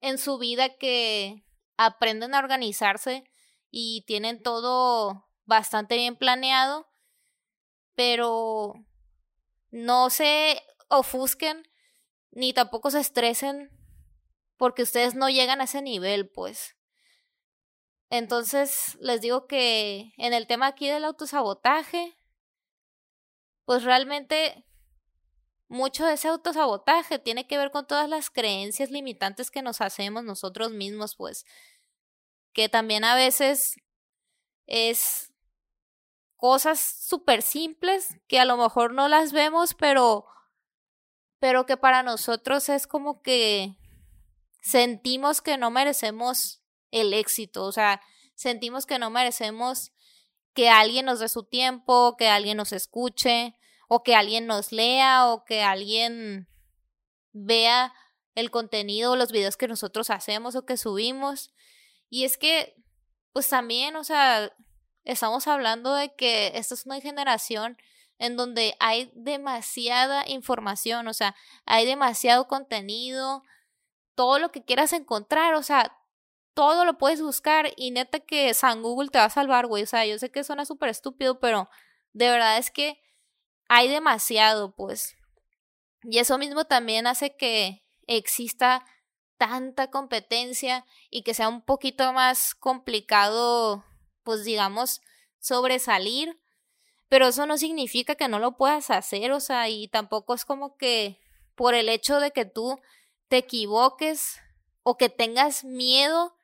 en 0.02 0.18
su 0.18 0.38
vida 0.38 0.78
que 0.78 1.46
aprenden 1.78 2.36
a 2.36 2.40
organizarse 2.40 3.24
y 3.72 4.04
tienen 4.06 4.42
todo 4.42 5.28
bastante 5.46 5.96
bien 5.96 6.16
planeado, 6.16 6.88
pero 7.96 8.74
no 9.72 10.10
se 10.10 10.62
ofusquen 10.90 11.68
ni 12.32 12.54
tampoco 12.54 12.92
se 12.92 13.00
estresen 13.00 13.72
porque 14.58 14.84
ustedes 14.84 15.16
no 15.16 15.30
llegan 15.30 15.62
a 15.62 15.64
ese 15.64 15.82
nivel, 15.82 16.30
pues. 16.30 16.76
Entonces, 18.10 18.98
les 19.00 19.22
digo 19.22 19.48
que 19.48 20.14
en 20.18 20.34
el 20.34 20.48
tema 20.48 20.68
aquí 20.68 20.90
del 20.90 21.06
autosabotaje, 21.06 22.18
pues 23.70 23.84
realmente 23.84 24.66
mucho 25.68 26.04
de 26.04 26.14
ese 26.14 26.28
autosabotaje 26.28 27.20
tiene 27.20 27.46
que 27.46 27.56
ver 27.56 27.70
con 27.70 27.86
todas 27.86 28.10
las 28.10 28.32
creencias 28.32 28.90
limitantes 28.90 29.52
que 29.52 29.62
nos 29.62 29.80
hacemos 29.80 30.24
nosotros 30.24 30.72
mismos, 30.72 31.16
pues, 31.16 31.46
que 32.52 32.68
también 32.68 33.04
a 33.04 33.14
veces 33.14 33.76
es 34.66 35.32
cosas 36.36 36.80
súper 36.80 37.44
simples 37.44 38.20
que 38.28 38.40
a 38.40 38.46
lo 38.46 38.58
mejor 38.58 38.92
no 38.92 39.08
las 39.08 39.34
vemos, 39.34 39.76
pero, 39.76 40.26
pero 41.38 41.68
que 41.68 41.78
para 41.78 42.02
nosotros 42.02 42.70
es 42.70 42.88
como 42.88 43.22
que 43.22 43.78
sentimos 44.64 45.42
que 45.42 45.58
no 45.58 45.70
merecemos 45.70 46.64
el 46.90 47.14
éxito, 47.14 47.66
o 47.66 47.72
sea, 47.72 48.02
sentimos 48.34 48.88
que 48.88 48.98
no 48.98 49.12
merecemos 49.12 49.92
que 50.54 50.70
alguien 50.70 51.06
nos 51.06 51.20
dé 51.20 51.30
su 51.30 51.44
tiempo, 51.44 52.16
que 52.18 52.28
alguien 52.30 52.58
nos 52.58 52.74
escuche, 52.74 53.56
o 53.88 54.04
que 54.04 54.16
alguien 54.16 54.48
nos 54.48 54.72
lea, 54.72 55.28
o 55.28 55.46
que 55.46 55.64
alguien 55.64 56.48
vea 57.32 57.94
el 58.36 58.52
contenido 58.52 59.16
los 59.16 59.32
videos 59.32 59.58
que 59.58 59.68
nosotros 59.68 60.10
hacemos 60.10 60.56
o 60.56 60.66
que 60.66 60.78
subimos. 60.78 61.54
Y 62.10 62.24
es 62.24 62.38
que, 62.38 62.76
pues 63.34 63.50
también, 63.50 63.96
o 63.96 64.04
sea, 64.04 64.52
estamos 65.04 65.48
hablando 65.48 65.94
de 65.94 66.16
que 66.16 66.52
esta 66.56 66.74
es 66.74 66.86
una 66.86 67.00
generación 67.02 67.78
en 68.18 68.36
donde 68.36 68.76
hay 68.80 69.12
demasiada 69.16 70.28
información, 70.28 71.08
o 71.08 71.14
sea, 71.14 71.36
hay 71.66 71.86
demasiado 71.86 72.48
contenido, 72.48 73.44
todo 74.16 74.40
lo 74.40 74.52
que 74.52 74.64
quieras 74.64 74.92
encontrar, 74.92 75.54
o 75.54 75.64
sea, 75.64 75.98
todo 76.60 76.84
lo 76.84 76.98
puedes 76.98 77.22
buscar 77.22 77.72
y 77.78 77.92
neta 77.92 78.20
que 78.20 78.54
San 78.54 78.82
Google 78.82 79.08
te 79.08 79.18
va 79.18 79.24
a 79.24 79.30
salvar, 79.30 79.66
güey, 79.66 79.84
o 79.84 79.88
sea, 79.88 80.06
yo 80.06 80.20
sé 80.20 80.30
que 80.30 80.44
suena 80.44 80.66
súper 80.66 80.90
estúpido, 80.90 81.40
pero 81.40 81.70
de 82.12 82.30
verdad 82.30 82.58
es 82.58 82.70
que 82.70 83.00
hay 83.70 83.88
demasiado, 83.88 84.76
pues. 84.76 85.16
Y 86.04 86.18
eso 86.20 86.38
mismo 86.38 86.66
también 86.66 87.08
hace 87.08 87.38
que 87.38 87.86
exista 88.08 88.86
tanta 89.38 89.90
competencia 89.90 90.86
y 91.10 91.24
que 91.24 91.34
sea 91.34 91.48
un 91.48 91.62
poquito 91.62 92.12
más 92.12 92.56
complicado 92.56 93.86
pues 94.24 94.44
digamos, 94.44 95.00
sobresalir, 95.40 96.38
pero 97.08 97.30
eso 97.30 97.46
no 97.46 97.58
significa 97.58 98.16
que 98.16 98.28
no 98.28 98.38
lo 98.38 98.58
puedas 98.58 98.90
hacer, 98.90 99.32
o 99.32 99.40
sea, 99.40 99.70
y 99.70 99.88
tampoco 99.88 100.34
es 100.34 100.44
como 100.44 100.76
que 100.76 101.22
por 101.56 101.74
el 101.74 101.88
hecho 101.88 102.20
de 102.20 102.32
que 102.32 102.44
tú 102.44 102.82
te 103.30 103.38
equivoques 103.38 104.42
o 104.84 104.98
que 104.98 105.08
tengas 105.08 105.64
miedo 105.64 106.36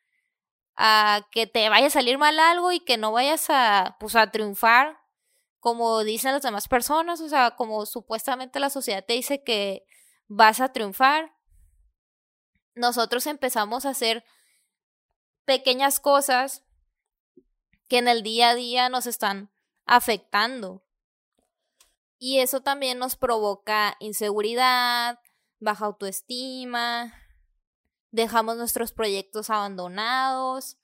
a 0.76 1.28
que 1.32 1.48
te 1.48 1.70
vaya 1.70 1.88
a 1.88 1.92
salir 1.92 2.18
mal 2.18 2.40
algo 2.40 2.72
y 2.72 2.80
que 2.80 2.98
no 2.98 3.12
vayas 3.12 3.50
a, 3.50 3.98
pues, 4.00 4.16
a 4.16 4.32
triunfar 4.32 4.98
como 5.66 6.04
dicen 6.04 6.32
las 6.32 6.44
demás 6.44 6.68
personas, 6.68 7.22
o 7.22 7.28
sea, 7.28 7.56
como 7.56 7.88
supuestamente 7.88 8.60
la 8.60 8.70
sociedad 8.70 9.04
te 9.04 9.14
dice 9.14 9.44
que 9.44 9.84
vas 10.28 10.62
a 10.62 10.72
triunfar. 10.72 11.36
Nosotros 12.76 13.26
empezamos 13.26 13.84
a 13.84 13.90
hacer 13.90 14.24
pequeñas 15.44 16.00
cosas 16.00 16.64
que 17.88 17.98
en 17.98 18.08
el 18.08 18.22
día 18.22 18.50
a 18.50 18.54
día 18.54 18.90
nos 18.90 19.08
están 19.08 19.52
afectando. 19.88 20.84
Y 22.20 22.42
eso 22.42 22.62
también 22.62 23.00
nos 23.00 23.16
provoca 23.16 23.96
inseguridad, 24.00 25.20
baja 25.60 25.86
autoestima, 25.86 27.12
dejamos 28.16 28.58
nuestros 28.58 28.94
proyectos 28.94 29.50
abandonados 29.50 30.78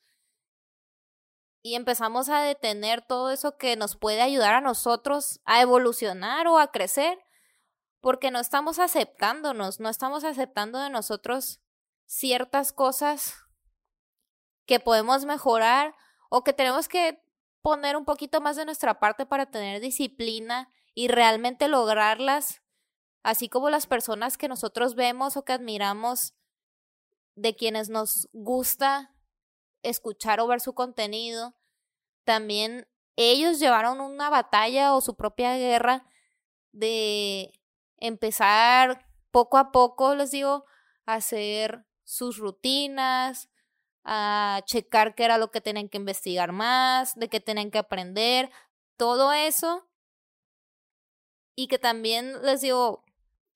y 1.63 1.75
empezamos 1.75 2.29
a 2.29 2.41
detener 2.41 3.01
todo 3.01 3.31
eso 3.31 3.57
que 3.57 3.75
nos 3.75 3.95
puede 3.95 4.21
ayudar 4.21 4.55
a 4.55 4.61
nosotros 4.61 5.39
a 5.45 5.61
evolucionar 5.61 6.47
o 6.47 6.57
a 6.59 6.71
crecer, 6.71 7.19
porque 8.01 8.31
no 8.31 8.39
estamos 8.39 8.79
aceptándonos, 8.79 9.79
no 9.79 9.89
estamos 9.89 10.23
aceptando 10.23 10.79
de 10.79 10.89
nosotros 10.89 11.61
ciertas 12.05 12.73
cosas 12.73 13.35
que 14.65 14.79
podemos 14.79 15.25
mejorar 15.25 15.95
o 16.29 16.43
que 16.43 16.53
tenemos 16.53 16.87
que 16.87 17.23
poner 17.61 17.95
un 17.95 18.05
poquito 18.05 18.41
más 18.41 18.55
de 18.55 18.65
nuestra 18.65 18.99
parte 18.99 19.25
para 19.25 19.45
tener 19.45 19.79
disciplina 19.81 20.69
y 20.93 21.07
realmente 21.07 21.67
lograrlas, 21.67 22.61
así 23.23 23.47
como 23.49 23.69
las 23.69 23.85
personas 23.85 24.37
que 24.37 24.47
nosotros 24.47 24.95
vemos 24.95 25.37
o 25.37 25.45
que 25.45 25.53
admiramos, 25.53 26.33
de 27.41 27.55
quienes 27.55 27.89
nos 27.89 28.29
gusta 28.33 29.15
escuchar 29.81 30.39
o 30.39 30.47
ver 30.47 30.61
su 30.61 30.73
contenido, 30.73 31.55
también 32.23 32.87
ellos 33.15 33.59
llevaron 33.59 33.99
una 33.99 34.29
batalla 34.29 34.93
o 34.93 35.01
su 35.01 35.15
propia 35.15 35.57
guerra 35.57 36.05
de 36.71 37.51
empezar 37.97 39.07
poco 39.31 39.57
a 39.57 39.71
poco, 39.71 40.13
les 40.13 40.29
digo, 40.29 40.65
a 41.07 41.15
hacer 41.15 41.83
sus 42.03 42.37
rutinas, 42.37 43.49
a 44.03 44.61
checar 44.65 45.15
qué 45.15 45.23
era 45.25 45.39
lo 45.39 45.49
que 45.49 45.61
tenían 45.61 45.89
que 45.89 45.97
investigar 45.97 46.51
más, 46.51 47.15
de 47.15 47.27
qué 47.27 47.39
tenían 47.39 47.71
que 47.71 47.79
aprender, 47.79 48.51
todo 48.97 49.33
eso. 49.33 49.87
Y 51.55 51.67
que 51.67 51.79
también 51.79 52.43
les 52.43 52.61
digo, 52.61 53.03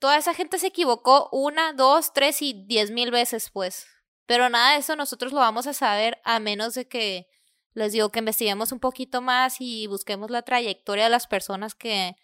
toda 0.06 0.18
esa 0.18 0.36
gente 0.36 0.60
se 0.60 0.68
equivocó 0.68 1.30
una, 1.32 1.74
dos, 1.74 2.14
tres 2.14 2.44
y 2.44 2.54
diez 2.68 2.92
mil 2.92 3.10
veces, 3.10 3.50
pues. 3.50 3.88
Pero 4.28 4.50
nada 4.50 4.74
de 4.74 4.78
eso 4.78 4.96
nosotros 4.96 5.34
lo 5.34 5.40
vamos 5.40 5.66
a 5.66 5.74
saber 5.74 6.22
a 6.24 6.40
menos 6.40 6.76
de 6.76 6.88
que 6.88 7.28
les 7.74 7.92
digo 7.92 8.12
que 8.12 8.20
investiguemos 8.20 8.72
un 8.72 8.80
poquito 8.80 9.24
más 9.24 9.56
y 9.60 9.88
busquemos 9.88 10.30
la 10.30 10.44
trayectoria 10.44 11.06
de 11.06 11.10
las 11.10 11.26
personas 11.26 11.74
que 11.74 12.16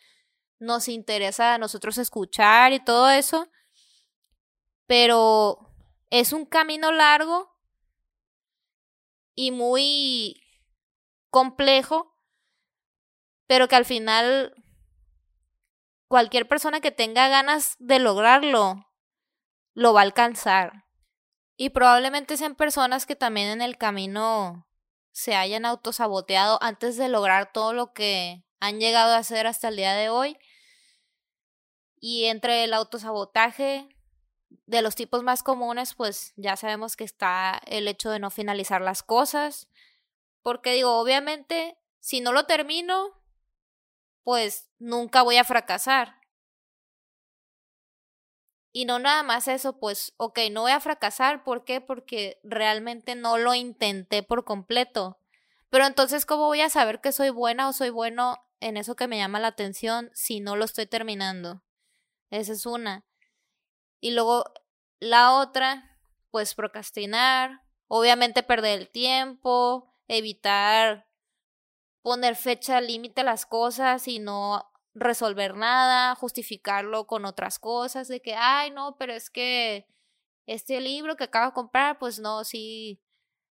nos 0.60 0.88
interesa 0.90 1.56
a 1.56 1.58
nosotros 1.58 1.98
escuchar 1.98 2.72
y 2.72 2.84
todo 2.84 3.10
eso. 3.10 3.48
Pero 4.86 5.74
es 6.12 6.34
un 6.34 6.46
camino 6.46 6.92
largo 6.92 7.50
y 9.34 9.50
muy 9.50 10.40
complejo, 11.32 12.16
pero 13.48 13.68
que 13.68 13.76
al 13.76 13.86
final 13.86 14.54
cualquier 16.12 16.46
persona 16.46 16.82
que 16.82 16.92
tenga 16.92 17.30
ganas 17.30 17.78
de 17.80 17.98
lograrlo, 17.98 18.86
lo 19.74 19.94
va 19.94 20.02
a 20.02 20.04
alcanzar. 20.04 20.84
Y 21.56 21.70
probablemente 21.70 22.36
sean 22.36 22.56
personas 22.56 23.06
que 23.06 23.16
también 23.16 23.48
en 23.48 23.62
el 23.62 23.78
camino 23.78 24.68
se 25.14 25.36
hayan 25.36 25.64
autosaboteado 25.64 26.62
antes 26.62 26.98
de 26.98 27.08
lograr 27.08 27.54
todo 27.54 27.72
lo 27.72 27.94
que 27.94 28.44
han 28.60 28.82
llegado 28.82 29.14
a 29.14 29.20
hacer 29.20 29.48
hasta 29.48 29.70
el 29.70 29.78
día 29.78 29.94
de 29.94 30.10
hoy. 30.10 30.38
Y 32.02 32.26
entre 32.26 32.66
el 32.66 32.74
autosabotaje, 32.74 33.88
de 34.66 34.82
los 34.82 34.96
tipos 34.96 35.24
más 35.24 35.44
comunes, 35.44 35.94
pues 35.94 36.34
ya 36.36 36.58
sabemos 36.58 36.98
que 36.98 37.06
está 37.06 37.62
el 37.68 37.88
hecho 37.88 38.10
de 38.10 38.20
no 38.20 38.32
finalizar 38.32 38.82
las 38.82 39.02
cosas. 39.02 39.70
Porque 40.42 40.74
digo, 40.74 40.98
obviamente, 41.00 41.78
si 42.02 42.20
no 42.20 42.34
lo 42.34 42.48
termino, 42.48 43.21
pues 44.24 44.70
nunca 44.80 45.22
voy 45.22 45.38
a 45.38 45.44
fracasar. 45.44 46.22
Y 48.74 48.86
no 48.86 49.00
nada 49.00 49.24
más 49.24 49.48
eso, 49.48 49.80
pues, 49.80 50.14
ok, 50.18 50.40
no 50.52 50.62
voy 50.62 50.72
a 50.72 50.80
fracasar. 50.80 51.44
¿Por 51.44 51.66
qué? 51.66 51.82
Porque 51.82 52.40
realmente 52.44 53.16
no 53.16 53.38
lo 53.38 53.54
intenté 53.54 54.24
por 54.24 54.46
completo. 54.46 55.20
Pero 55.70 55.86
entonces, 55.86 56.26
¿cómo 56.26 56.46
voy 56.46 56.62
a 56.62 56.70
saber 56.70 57.02
que 57.02 57.12
soy 57.12 57.30
buena 57.30 57.68
o 57.68 57.74
soy 57.74 57.90
bueno 57.90 58.38
en 58.60 58.78
eso 58.78 58.96
que 58.96 59.08
me 59.08 59.18
llama 59.18 59.40
la 59.40 59.48
atención 59.48 60.10
si 60.14 60.40
no 60.40 60.56
lo 60.56 60.66
estoy 60.66 60.86
terminando? 60.86 61.64
Esa 62.30 62.54
es 62.54 62.66
una. 62.66 63.06
Y 64.00 64.12
luego 64.12 64.46
la 65.00 65.34
otra, 65.34 65.98
pues 66.30 66.56
procrastinar, 66.56 67.64
obviamente 67.88 68.44
perder 68.44 68.80
el 68.80 68.90
tiempo, 68.90 69.94
evitar 70.08 71.08
poner 72.02 72.36
fecha 72.36 72.82
límite 72.82 73.22
a 73.22 73.26
las 73.26 73.46
cosas 73.46 74.08
y 74.08 74.20
no 74.20 74.72
resolver 74.94 75.56
nada, 75.56 76.16
justificarlo 76.16 77.08
con 77.08 77.26
otras 77.26 77.60
cosas, 77.60 78.08
de 78.08 78.22
que, 78.22 78.36
ay, 78.36 78.72
no, 78.72 78.98
pero 78.98 79.14
es 79.14 79.30
que 79.30 79.88
este 80.46 80.82
libro 80.82 81.16
que 81.16 81.26
acabo 81.26 81.48
de 81.48 81.54
comprar, 81.54 81.98
pues 82.00 82.20
no, 82.20 82.44
sí 82.44 83.02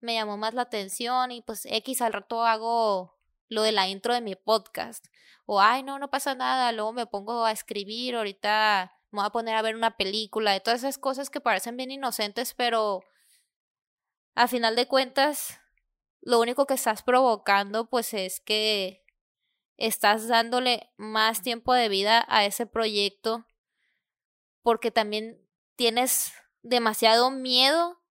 me 0.02 0.16
llamó 0.16 0.38
más 0.38 0.54
la 0.54 0.64
atención 0.64 1.32
y 1.32 1.42
pues 1.42 1.66
X 1.66 2.02
al 2.02 2.14
rato 2.14 2.44
hago 2.44 3.18
lo 3.48 3.62
de 3.62 3.72
la 3.72 3.88
intro 3.88 4.14
de 4.14 4.22
mi 4.22 4.36
podcast. 4.36 5.06
O, 5.46 5.62
ay, 5.62 5.84
no, 5.84 6.00
no 6.00 6.10
pasa 6.10 6.36
nada, 6.36 6.72
luego 6.72 6.92
me 6.94 7.06
pongo 7.06 7.46
a 7.46 7.52
escribir, 7.52 8.16
ahorita 8.16 8.92
me 9.12 9.20
voy 9.20 9.28
a 9.28 9.32
poner 9.32 9.56
a 9.56 9.62
ver 9.62 9.76
una 9.76 9.98
película, 9.98 10.52
de 10.52 10.60
todas 10.60 10.80
esas 10.80 10.98
cosas 10.98 11.30
que 11.30 11.42
parecen 11.42 11.78
bien 11.78 11.92
inocentes, 11.92 12.54
pero 12.54 13.04
a 14.36 14.48
final 14.48 14.76
de 14.76 14.88
cuentas, 14.88 15.61
lo 16.22 16.40
único 16.40 16.68
que 16.68 16.76
estás 16.76 17.04
provocando, 17.04 17.90
pues 17.90 18.14
es 18.14 18.40
que 18.40 19.04
estás 19.78 20.28
dándole 20.28 20.92
más 20.98 21.42
tiempo 21.42 21.74
de 21.74 21.90
vida 21.90 22.26
a 22.30 22.46
ese 22.46 22.68
proyecto 22.68 23.46
porque 24.62 24.92
también 24.92 25.42
tienes 25.76 26.34
demasiado 26.62 27.32
miedo 27.32 28.02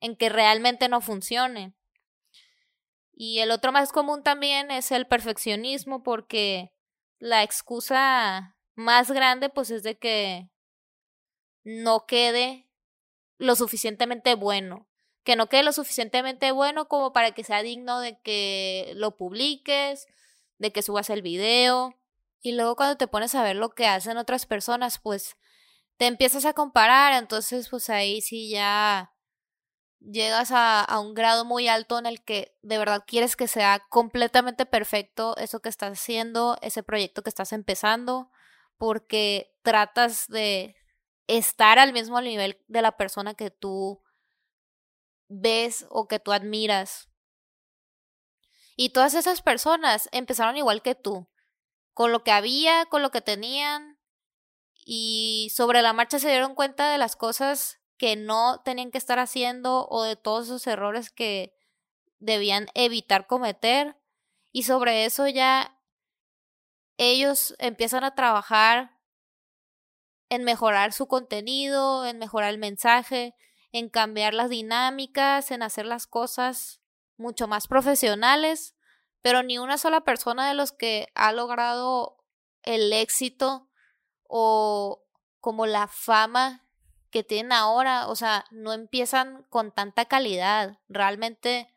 en 0.00 0.16
que 0.16 0.28
realmente 0.28 0.88
no 0.88 1.00
funcione. 1.00 1.74
Y 3.12 3.38
el 3.38 3.50
otro 3.50 3.72
más 3.72 3.92
común 3.92 4.22
también 4.22 4.70
es 4.70 4.92
el 4.92 5.06
perfeccionismo 5.06 6.02
porque 6.02 6.74
la 7.18 7.42
excusa 7.42 8.58
más 8.74 9.10
grande 9.10 9.48
pues 9.48 9.70
es 9.70 9.82
de 9.82 9.96
que 9.96 10.50
no 11.62 12.04
quede 12.06 12.68
lo 13.38 13.56
suficientemente 13.56 14.34
bueno, 14.34 14.88
que 15.24 15.36
no 15.36 15.48
quede 15.48 15.62
lo 15.62 15.72
suficientemente 15.72 16.52
bueno 16.52 16.86
como 16.86 17.12
para 17.12 17.32
que 17.32 17.44
sea 17.44 17.62
digno 17.62 17.98
de 18.00 18.20
que 18.20 18.92
lo 18.94 19.16
publiques, 19.16 20.06
de 20.58 20.72
que 20.72 20.82
subas 20.82 21.10
el 21.10 21.22
video. 21.22 21.98
Y 22.42 22.52
luego 22.52 22.76
cuando 22.76 22.96
te 22.96 23.08
pones 23.08 23.34
a 23.34 23.42
ver 23.42 23.56
lo 23.56 23.70
que 23.70 23.86
hacen 23.86 24.18
otras 24.18 24.46
personas, 24.46 24.98
pues 24.98 25.36
te 25.96 26.06
empiezas 26.06 26.44
a 26.44 26.52
comparar, 26.52 27.14
entonces 27.14 27.68
pues 27.70 27.88
ahí 27.88 28.20
sí 28.20 28.50
ya 28.50 29.12
llegas 30.00 30.50
a, 30.52 30.82
a, 30.82 31.00
un 31.00 31.14
grado 31.14 31.46
muy 31.46 31.68
alto 31.68 31.98
en 31.98 32.04
el 32.04 32.22
que 32.22 32.58
de 32.60 32.76
verdad 32.76 33.04
quieres 33.06 33.36
que 33.36 33.48
sea 33.48 33.80
completamente 33.88 34.66
perfecto 34.66 35.34
eso 35.38 35.60
que 35.60 35.70
estás 35.70 35.92
haciendo, 35.92 36.58
ese 36.60 36.82
proyecto 36.82 37.22
que 37.22 37.30
estás 37.30 37.54
empezando, 37.54 38.30
porque 38.76 39.56
tratas 39.62 40.28
de 40.28 40.76
estar 41.26 41.78
al 41.78 41.94
mismo 41.94 42.20
nivel 42.20 42.62
de 42.68 42.82
la 42.82 42.98
persona 42.98 43.32
que 43.32 43.50
tú 43.50 44.03
ves 45.40 45.86
o 45.90 46.08
que 46.08 46.18
tú 46.18 46.32
admiras. 46.32 47.08
Y 48.76 48.90
todas 48.90 49.14
esas 49.14 49.42
personas 49.42 50.08
empezaron 50.12 50.56
igual 50.56 50.82
que 50.82 50.94
tú, 50.94 51.28
con 51.92 52.12
lo 52.12 52.24
que 52.24 52.32
había, 52.32 52.86
con 52.86 53.02
lo 53.02 53.10
que 53.10 53.20
tenían, 53.20 53.98
y 54.84 55.50
sobre 55.54 55.80
la 55.82 55.92
marcha 55.92 56.18
se 56.18 56.28
dieron 56.28 56.54
cuenta 56.54 56.90
de 56.90 56.98
las 56.98 57.16
cosas 57.16 57.80
que 57.96 58.16
no 58.16 58.60
tenían 58.64 58.90
que 58.90 58.98
estar 58.98 59.18
haciendo 59.18 59.86
o 59.88 60.02
de 60.02 60.16
todos 60.16 60.46
esos 60.46 60.66
errores 60.66 61.10
que 61.10 61.56
debían 62.18 62.68
evitar 62.74 63.26
cometer 63.26 63.96
y 64.52 64.64
sobre 64.64 65.04
eso 65.04 65.26
ya 65.28 65.80
ellos 66.96 67.54
empiezan 67.58 68.04
a 68.04 68.14
trabajar 68.14 68.98
en 70.28 70.44
mejorar 70.44 70.92
su 70.92 71.06
contenido, 71.06 72.04
en 72.06 72.18
mejorar 72.18 72.50
el 72.50 72.58
mensaje, 72.58 73.34
en 73.74 73.88
cambiar 73.88 74.34
las 74.34 74.50
dinámicas, 74.50 75.50
en 75.50 75.64
hacer 75.64 75.84
las 75.84 76.06
cosas 76.06 76.80
mucho 77.16 77.48
más 77.48 77.66
profesionales, 77.66 78.76
pero 79.20 79.42
ni 79.42 79.58
una 79.58 79.78
sola 79.78 80.02
persona 80.02 80.48
de 80.48 80.54
los 80.54 80.70
que 80.70 81.08
ha 81.16 81.32
logrado 81.32 82.24
el 82.62 82.92
éxito 82.92 83.68
o 84.28 85.02
como 85.40 85.66
la 85.66 85.88
fama 85.88 86.64
que 87.10 87.24
tienen 87.24 87.50
ahora, 87.50 88.06
o 88.06 88.14
sea, 88.14 88.44
no 88.52 88.72
empiezan 88.72 89.42
con 89.50 89.72
tanta 89.72 90.04
calidad. 90.04 90.78
Realmente 90.88 91.74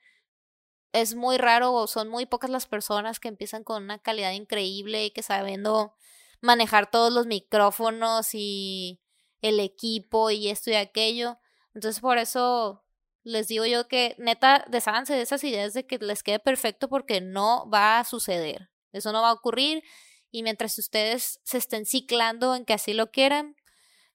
es 0.93 1.15
muy 1.15 1.37
raro 1.39 1.73
o 1.73 1.87
son 1.87 2.09
muy 2.09 2.27
pocas 2.27 2.51
las 2.51 2.67
personas 2.67 3.19
que 3.19 3.27
empiezan 3.27 3.63
con 3.63 3.81
una 3.81 3.97
calidad 3.97 4.33
increíble 4.33 5.05
y 5.05 5.09
que 5.09 5.23
sabiendo 5.23 5.95
manejar 6.41 6.91
todos 6.91 7.11
los 7.11 7.25
micrófonos 7.25 8.35
y 8.35 9.01
el 9.41 9.59
equipo 9.59 10.29
y 10.29 10.49
esto 10.49 10.69
y 10.69 10.75
aquello. 10.75 11.39
Entonces 11.77 12.01
por 12.01 12.17
eso 12.17 12.83
les 13.21 13.47
digo 13.47 13.63
yo 13.67 13.87
que 13.87 14.15
neta 14.17 14.65
desháganse 14.67 15.13
de 15.13 15.21
esas 15.21 15.43
ideas 15.43 15.75
de 15.75 15.85
que 15.85 15.99
les 15.99 16.23
quede 16.23 16.39
perfecto 16.39 16.89
porque 16.89 17.21
no 17.21 17.69
va 17.69 17.99
a 17.99 18.03
suceder. 18.03 18.71
Eso 18.93 19.11
no 19.11 19.21
va 19.21 19.29
a 19.29 19.33
ocurrir 19.33 19.83
y 20.31 20.41
mientras 20.41 20.79
ustedes 20.79 21.39
se 21.43 21.59
estén 21.59 21.85
ciclando 21.85 22.55
en 22.55 22.65
que 22.65 22.73
así 22.73 22.93
lo 22.93 23.11
quieran, 23.11 23.55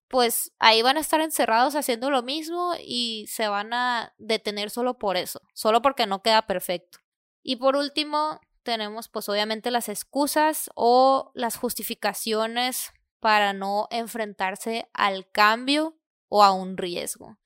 pues 0.08 0.50
ahí 0.58 0.82
van 0.82 0.96
a 0.96 1.02
estar 1.02 1.20
encerrados 1.20 1.76
haciendo 1.76 2.10
lo 2.10 2.24
mismo 2.24 2.72
y 2.80 3.26
se 3.28 3.46
van 3.46 3.72
a 3.72 4.12
detener 4.18 4.68
solo 4.68 4.98
por 4.98 5.16
eso, 5.16 5.40
solo 5.54 5.82
porque 5.82 6.06
no 6.06 6.20
queda 6.20 6.48
perfecto. 6.48 6.98
Y 7.44 7.56
por 7.56 7.76
último, 7.76 8.40
tenemos 8.64 9.08
pues 9.08 9.28
obviamente 9.28 9.70
las 9.70 9.88
excusas 9.88 10.68
o 10.74 11.30
las 11.36 11.56
justificaciones 11.56 12.90
para 13.20 13.52
no 13.52 13.86
enfrentarse 13.92 14.90
al 14.94 15.30
cambio 15.30 15.96
o 16.28 16.42
a 16.42 16.50
un 16.50 16.78
riesgo. 16.78 17.38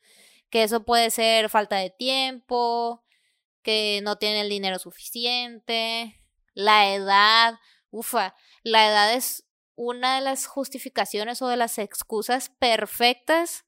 Que 0.50 0.62
eso 0.62 0.84
puede 0.84 1.10
ser 1.10 1.48
falta 1.48 1.76
de 1.76 1.90
tiempo, 1.90 3.04
que 3.62 4.00
no 4.02 4.16
tienen 4.16 4.38
el 4.38 4.48
dinero 4.48 4.78
suficiente, 4.78 6.22
la 6.54 6.94
edad, 6.94 7.58
ufa, 7.90 8.34
la 8.62 8.88
edad 8.88 9.12
es 9.12 9.44
una 9.74 10.16
de 10.16 10.22
las 10.22 10.46
justificaciones 10.46 11.42
o 11.42 11.48
de 11.48 11.56
las 11.56 11.78
excusas 11.78 12.50
perfectas 12.58 13.64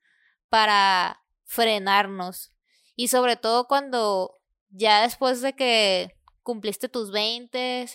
para 0.48 1.22
frenarnos. 1.44 2.52
Y 2.96 3.08
sobre 3.08 3.36
todo 3.36 3.66
cuando 3.68 4.38
ya 4.70 5.02
después 5.02 5.40
de 5.40 5.54
que 5.54 6.16
cumpliste 6.42 6.88
tus 6.88 7.10
20 7.10 7.86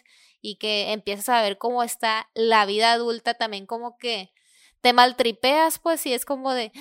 y 0.42 0.58
que 0.58 0.92
empiezas 0.92 1.30
a 1.30 1.42
ver 1.42 1.58
cómo 1.58 1.84
está 1.84 2.30
la 2.34 2.66
vida 2.66 2.92
adulta, 2.92 3.34
también 3.34 3.66
como 3.66 3.98
que 3.98 4.32
te 4.82 4.94
maltripeas, 4.94 5.80
pues, 5.80 6.06
y 6.06 6.14
es 6.14 6.26
como 6.26 6.54
de, 6.54 6.72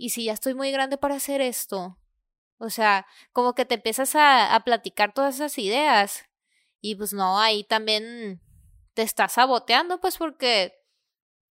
¿y 0.00 0.08
si 0.08 0.24
ya 0.24 0.32
estoy 0.32 0.54
muy 0.54 0.72
grande 0.72 0.96
para 0.96 1.16
hacer 1.16 1.42
esto? 1.42 1.98
O 2.56 2.70
sea, 2.70 3.06
como 3.32 3.54
que 3.54 3.66
te 3.66 3.74
empiezas 3.74 4.14
a, 4.14 4.54
a 4.54 4.64
platicar 4.64 5.12
todas 5.12 5.34
esas 5.34 5.58
ideas. 5.58 6.24
Y 6.80 6.94
pues 6.94 7.12
no, 7.12 7.38
ahí 7.38 7.64
también 7.64 8.40
te 8.94 9.02
estás 9.02 9.32
saboteando, 9.32 10.00
pues 10.00 10.16
porque 10.16 10.72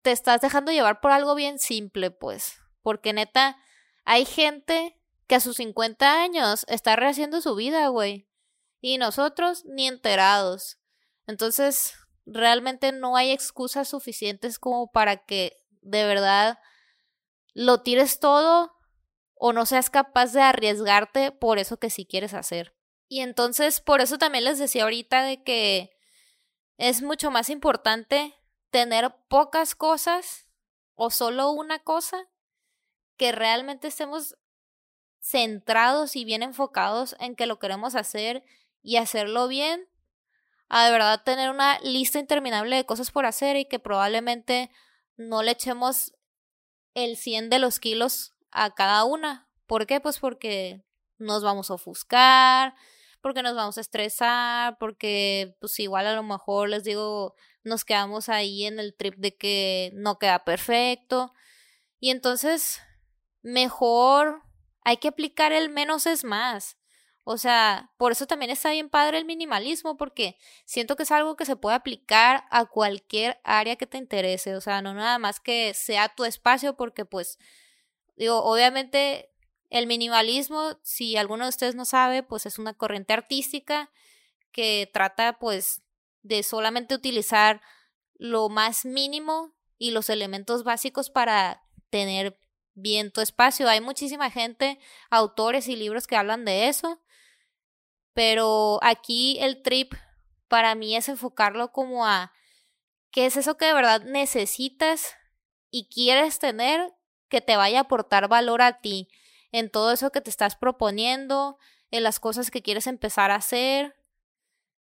te 0.01 0.11
estás 0.11 0.41
dejando 0.41 0.71
llevar 0.71 0.99
por 0.99 1.11
algo 1.11 1.35
bien 1.35 1.59
simple, 1.59 2.09
pues. 2.09 2.59
Porque 2.81 3.13
neta, 3.13 3.61
hay 4.03 4.25
gente 4.25 4.99
que 5.27 5.35
a 5.35 5.39
sus 5.41 5.57
50 5.57 6.23
años 6.23 6.65
está 6.69 6.95
rehaciendo 6.95 7.41
su 7.41 7.53
vida, 7.53 7.89
güey. 7.89 8.27
Y 8.81 8.97
nosotros 8.97 9.63
ni 9.65 9.87
enterados. 9.87 10.79
Entonces, 11.27 11.93
realmente 12.25 12.93
no 12.93 13.15
hay 13.15 13.29
excusas 13.29 13.89
suficientes 13.89 14.57
como 14.57 14.91
para 14.91 15.17
que 15.17 15.63
de 15.81 16.03
verdad 16.05 16.57
lo 17.53 17.81
tires 17.81 18.19
todo 18.19 18.73
o 19.35 19.53
no 19.53 19.65
seas 19.65 19.89
capaz 19.89 20.33
de 20.33 20.41
arriesgarte 20.41 21.31
por 21.31 21.59
eso 21.59 21.77
que 21.77 21.89
sí 21.89 22.05
quieres 22.05 22.33
hacer. 22.33 22.75
Y 23.07 23.21
entonces, 23.21 23.81
por 23.81 24.01
eso 24.01 24.17
también 24.17 24.43
les 24.43 24.59
decía 24.59 24.83
ahorita 24.83 25.23
de 25.23 25.43
que 25.43 25.91
es 26.77 27.01
mucho 27.01 27.31
más 27.31 27.49
importante 27.49 28.35
tener 28.69 29.15
pocas 29.27 29.75
cosas 29.75 30.47
o 30.95 31.09
solo 31.09 31.51
una 31.51 31.79
cosa 31.79 32.27
que 33.17 33.31
realmente 33.31 33.87
estemos 33.87 34.37
centrados 35.19 36.15
y 36.15 36.25
bien 36.25 36.43
enfocados 36.43 37.15
en 37.19 37.35
que 37.35 37.45
lo 37.45 37.59
queremos 37.59 37.95
hacer 37.95 38.43
y 38.81 38.97
hacerlo 38.97 39.47
bien, 39.47 39.89
a 40.69 40.85
de 40.85 40.91
verdad 40.91 41.23
tener 41.23 41.49
una 41.49 41.79
lista 41.79 42.19
interminable 42.19 42.75
de 42.75 42.85
cosas 42.85 43.11
por 43.11 43.25
hacer 43.25 43.57
y 43.57 43.65
que 43.65 43.79
probablemente 43.79 44.69
no 45.17 45.43
le 45.43 45.51
echemos 45.51 46.13
el 46.93 47.17
100 47.17 47.49
de 47.49 47.59
los 47.59 47.79
kilos 47.79 48.33
a 48.51 48.73
cada 48.73 49.03
una. 49.03 49.47
¿Por 49.67 49.85
qué? 49.85 49.99
Pues 49.99 50.19
porque 50.19 50.83
nos 51.17 51.43
vamos 51.43 51.69
a 51.69 51.75
ofuscar, 51.75 52.75
porque 53.21 53.43
nos 53.43 53.55
vamos 53.55 53.77
a 53.77 53.81
estresar, 53.81 54.77
porque 54.79 55.55
pues 55.59 55.79
igual 55.79 56.07
a 56.07 56.15
lo 56.15 56.23
mejor 56.23 56.69
les 56.69 56.83
digo, 56.83 57.35
nos 57.63 57.85
quedamos 57.85 58.29
ahí 58.29 58.65
en 58.65 58.79
el 58.79 58.95
trip 58.95 59.15
de 59.17 59.35
que 59.35 59.91
no 59.93 60.17
queda 60.17 60.43
perfecto. 60.43 61.33
Y 61.99 62.11
entonces, 62.11 62.81
mejor 63.41 64.41
hay 64.83 64.97
que 64.97 65.09
aplicar 65.09 65.51
el 65.51 65.69
menos 65.69 66.07
es 66.07 66.23
más. 66.23 66.78
O 67.31 67.37
sea, 67.37 67.91
por 67.97 68.11
eso 68.11 68.25
también 68.25 68.49
está 68.49 68.71
bien 68.71 68.89
padre 68.89 69.19
el 69.19 69.25
minimalismo, 69.25 69.97
porque 69.97 70.35
siento 70.65 70.95
que 70.95 71.03
es 71.03 71.11
algo 71.11 71.35
que 71.35 71.45
se 71.45 71.55
puede 71.55 71.75
aplicar 71.75 72.45
a 72.49 72.65
cualquier 72.65 73.39
área 73.43 73.75
que 73.75 73.85
te 73.85 73.99
interese. 73.99 74.55
O 74.55 74.61
sea, 74.61 74.81
no 74.81 74.95
nada 74.95 75.19
más 75.19 75.39
que 75.39 75.75
sea 75.75 76.09
tu 76.09 76.25
espacio, 76.25 76.75
porque 76.75 77.05
pues, 77.05 77.37
digo, 78.17 78.43
obviamente 78.43 79.29
el 79.69 79.85
minimalismo, 79.85 80.79
si 80.81 81.17
alguno 81.17 81.43
de 81.45 81.49
ustedes 81.49 81.75
no 81.75 81.85
sabe, 81.85 82.23
pues 82.23 82.47
es 82.47 82.57
una 82.57 82.73
corriente 82.73 83.13
artística 83.13 83.91
que 84.51 84.89
trata 84.91 85.37
pues 85.37 85.83
de 86.23 86.41
solamente 86.41 86.95
utilizar 86.95 87.61
lo 88.15 88.49
más 88.49 88.85
mínimo 88.85 89.53
y 89.77 89.91
los 89.91 90.09
elementos 90.09 90.63
básicos 90.63 91.11
para 91.11 91.61
tener 91.91 92.39
bien 92.73 93.11
tu 93.11 93.21
espacio. 93.21 93.69
Hay 93.69 93.81
muchísima 93.81 94.31
gente, 94.31 94.79
autores 95.11 95.67
y 95.67 95.75
libros 95.75 96.07
que 96.07 96.15
hablan 96.15 96.43
de 96.43 96.69
eso, 96.69 96.99
pero 98.13 98.79
aquí 98.81 99.37
el 99.39 99.61
trip 99.61 99.93
para 100.47 100.75
mí 100.75 100.95
es 100.95 101.09
enfocarlo 101.09 101.71
como 101.71 102.05
a 102.05 102.33
qué 103.11 103.25
es 103.25 103.37
eso 103.37 103.57
que 103.57 103.65
de 103.65 103.73
verdad 103.73 104.01
necesitas 104.03 105.15
y 105.71 105.87
quieres 105.89 106.39
tener 106.39 106.93
que 107.29 107.41
te 107.41 107.55
vaya 107.55 107.79
a 107.79 107.81
aportar 107.83 108.27
valor 108.27 108.61
a 108.61 108.81
ti 108.81 109.09
en 109.51 109.69
todo 109.69 109.91
eso 109.91 110.11
que 110.11 110.21
te 110.21 110.29
estás 110.29 110.55
proponiendo, 110.55 111.57
en 111.91 112.03
las 112.03 112.19
cosas 112.19 112.51
que 112.51 112.61
quieres 112.61 112.87
empezar 112.87 113.31
a 113.31 113.35
hacer, 113.35 113.95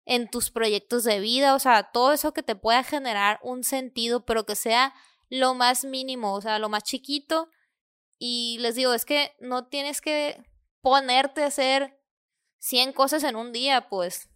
en 0.05 0.27
tus 0.27 0.49
proyectos 0.49 1.03
de 1.03 1.19
vida, 1.19 1.53
o 1.53 1.59
sea, 1.59 1.91
todo 1.91 2.13
eso 2.13 2.33
que 2.33 2.43
te 2.43 2.55
pueda 2.55 2.83
generar 2.83 3.39
un 3.43 3.63
sentido, 3.63 4.25
pero 4.25 4.45
que 4.45 4.55
sea 4.55 4.93
lo 5.29 5.53
más 5.53 5.85
mínimo, 5.85 6.33
o 6.33 6.41
sea, 6.41 6.57
lo 6.57 6.67
más 6.67 6.83
chiquito. 6.83 7.49
Y 8.17 8.57
les 8.59 8.75
digo, 8.75 8.93
es 8.93 9.05
que 9.05 9.35
no 9.39 9.67
tienes 9.67 10.01
que 10.01 10.43
ponerte 10.81 11.43
a 11.43 11.47
hacer 11.47 11.98
100 12.59 12.93
cosas 12.93 13.23
en 13.23 13.35
un 13.35 13.51
día, 13.51 13.89
pues. 13.89 14.29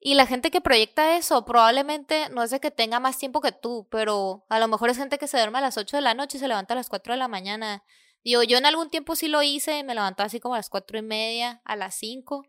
Y 0.00 0.14
la 0.14 0.26
gente 0.26 0.50
que 0.50 0.60
proyecta 0.60 1.16
eso 1.16 1.44
probablemente 1.44 2.28
no 2.30 2.42
es 2.42 2.50
de 2.50 2.60
que 2.60 2.70
tenga 2.70 2.98
más 2.98 3.18
tiempo 3.18 3.40
que 3.40 3.52
tú, 3.52 3.86
pero 3.90 4.44
a 4.48 4.58
lo 4.58 4.66
mejor 4.66 4.90
es 4.90 4.96
gente 4.96 5.18
que 5.18 5.28
se 5.28 5.36
duerme 5.38 5.58
a 5.58 5.62
las 5.62 5.76
8 5.76 5.96
de 5.96 6.02
la 6.02 6.14
noche 6.14 6.38
y 6.38 6.40
se 6.40 6.48
levanta 6.48 6.74
a 6.74 6.76
las 6.76 6.88
4 6.88 7.12
de 7.12 7.18
la 7.18 7.28
mañana. 7.28 7.84
Digo, 8.24 8.42
yo 8.42 8.58
en 8.58 8.66
algún 8.66 8.90
tiempo 8.90 9.16
sí 9.16 9.28
lo 9.28 9.42
hice, 9.42 9.82
me 9.84 9.94
levantaba 9.94 10.26
así 10.26 10.40
como 10.40 10.54
a 10.54 10.58
las 10.58 10.70
cuatro 10.70 10.98
y 10.98 11.02
media, 11.02 11.60
a 11.64 11.76
las 11.76 11.94
5. 11.96 12.44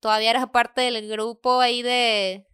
Todavía 0.00 0.30
era 0.30 0.46
parte 0.52 0.82
del 0.82 1.08
grupo 1.08 1.60
ahí 1.60 1.82
de, 1.82 2.46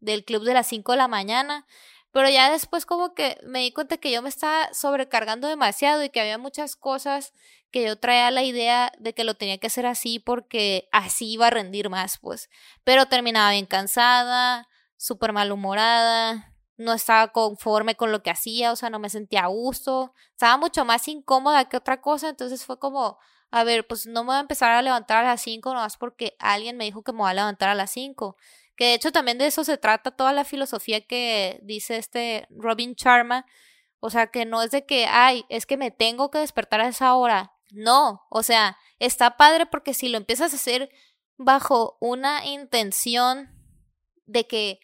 del 0.00 0.24
club 0.24 0.44
de 0.44 0.54
las 0.54 0.66
5 0.66 0.92
de 0.92 0.98
la 0.98 1.08
mañana. 1.08 1.66
Pero 2.12 2.30
ya 2.30 2.50
después 2.50 2.86
como 2.86 3.14
que 3.14 3.38
me 3.44 3.60
di 3.60 3.72
cuenta 3.72 3.98
que 3.98 4.10
yo 4.10 4.22
me 4.22 4.28
estaba 4.28 4.72
sobrecargando 4.72 5.48
demasiado 5.48 6.02
y 6.02 6.10
que 6.10 6.20
había 6.20 6.38
muchas 6.38 6.76
cosas 6.76 7.32
que 7.70 7.84
yo 7.84 7.96
traía 7.98 8.30
la 8.30 8.42
idea 8.42 8.92
de 8.98 9.14
que 9.14 9.24
lo 9.24 9.34
tenía 9.34 9.58
que 9.58 9.66
hacer 9.66 9.86
así 9.86 10.18
porque 10.18 10.88
así 10.90 11.32
iba 11.32 11.48
a 11.48 11.50
rendir 11.50 11.90
más, 11.90 12.18
pues. 12.18 12.48
Pero 12.84 13.06
terminaba 13.06 13.50
bien 13.50 13.66
cansada, 13.66 14.68
súper 14.96 15.32
malhumorada, 15.32 16.54
no 16.78 16.92
estaba 16.94 17.28
conforme 17.32 17.96
con 17.96 18.12
lo 18.12 18.22
que 18.22 18.30
hacía, 18.30 18.72
o 18.72 18.76
sea, 18.76 18.88
no 18.88 18.98
me 18.98 19.10
sentía 19.10 19.42
a 19.42 19.48
gusto, 19.48 20.14
estaba 20.30 20.56
mucho 20.56 20.84
más 20.84 21.06
incómoda 21.08 21.68
que 21.68 21.76
otra 21.76 22.00
cosa, 22.00 22.28
entonces 22.28 22.64
fue 22.64 22.78
como, 22.78 23.18
a 23.50 23.64
ver, 23.64 23.86
pues 23.86 24.06
no 24.06 24.22
me 24.22 24.28
voy 24.28 24.36
a 24.36 24.40
empezar 24.40 24.72
a 24.72 24.82
levantar 24.82 25.24
a 25.24 25.28
las 25.28 25.42
5 25.42 25.74
nomás 25.74 25.96
porque 25.96 26.36
alguien 26.38 26.76
me 26.76 26.84
dijo 26.84 27.02
que 27.02 27.12
me 27.12 27.18
voy 27.18 27.30
a 27.30 27.34
levantar 27.34 27.68
a 27.68 27.74
las 27.74 27.90
5. 27.90 28.36
Que 28.78 28.86
de 28.86 28.94
hecho 28.94 29.10
también 29.10 29.38
de 29.38 29.46
eso 29.46 29.64
se 29.64 29.76
trata 29.76 30.12
toda 30.12 30.32
la 30.32 30.44
filosofía 30.44 31.04
que 31.04 31.58
dice 31.64 31.96
este 31.96 32.46
Robin 32.48 32.94
Sharma. 32.94 33.44
O 33.98 34.08
sea, 34.08 34.28
que 34.28 34.46
no 34.46 34.62
es 34.62 34.70
de 34.70 34.86
que, 34.86 35.06
ay, 35.06 35.44
es 35.48 35.66
que 35.66 35.76
me 35.76 35.90
tengo 35.90 36.30
que 36.30 36.38
despertar 36.38 36.80
a 36.80 36.86
esa 36.86 37.12
hora. 37.16 37.52
No, 37.72 38.22
o 38.30 38.44
sea, 38.44 38.78
está 39.00 39.36
padre 39.36 39.66
porque 39.66 39.94
si 39.94 40.08
lo 40.08 40.16
empiezas 40.16 40.52
a 40.52 40.56
hacer 40.56 40.90
bajo 41.36 41.98
una 42.00 42.46
intención 42.46 43.50
de 44.26 44.46
que 44.46 44.78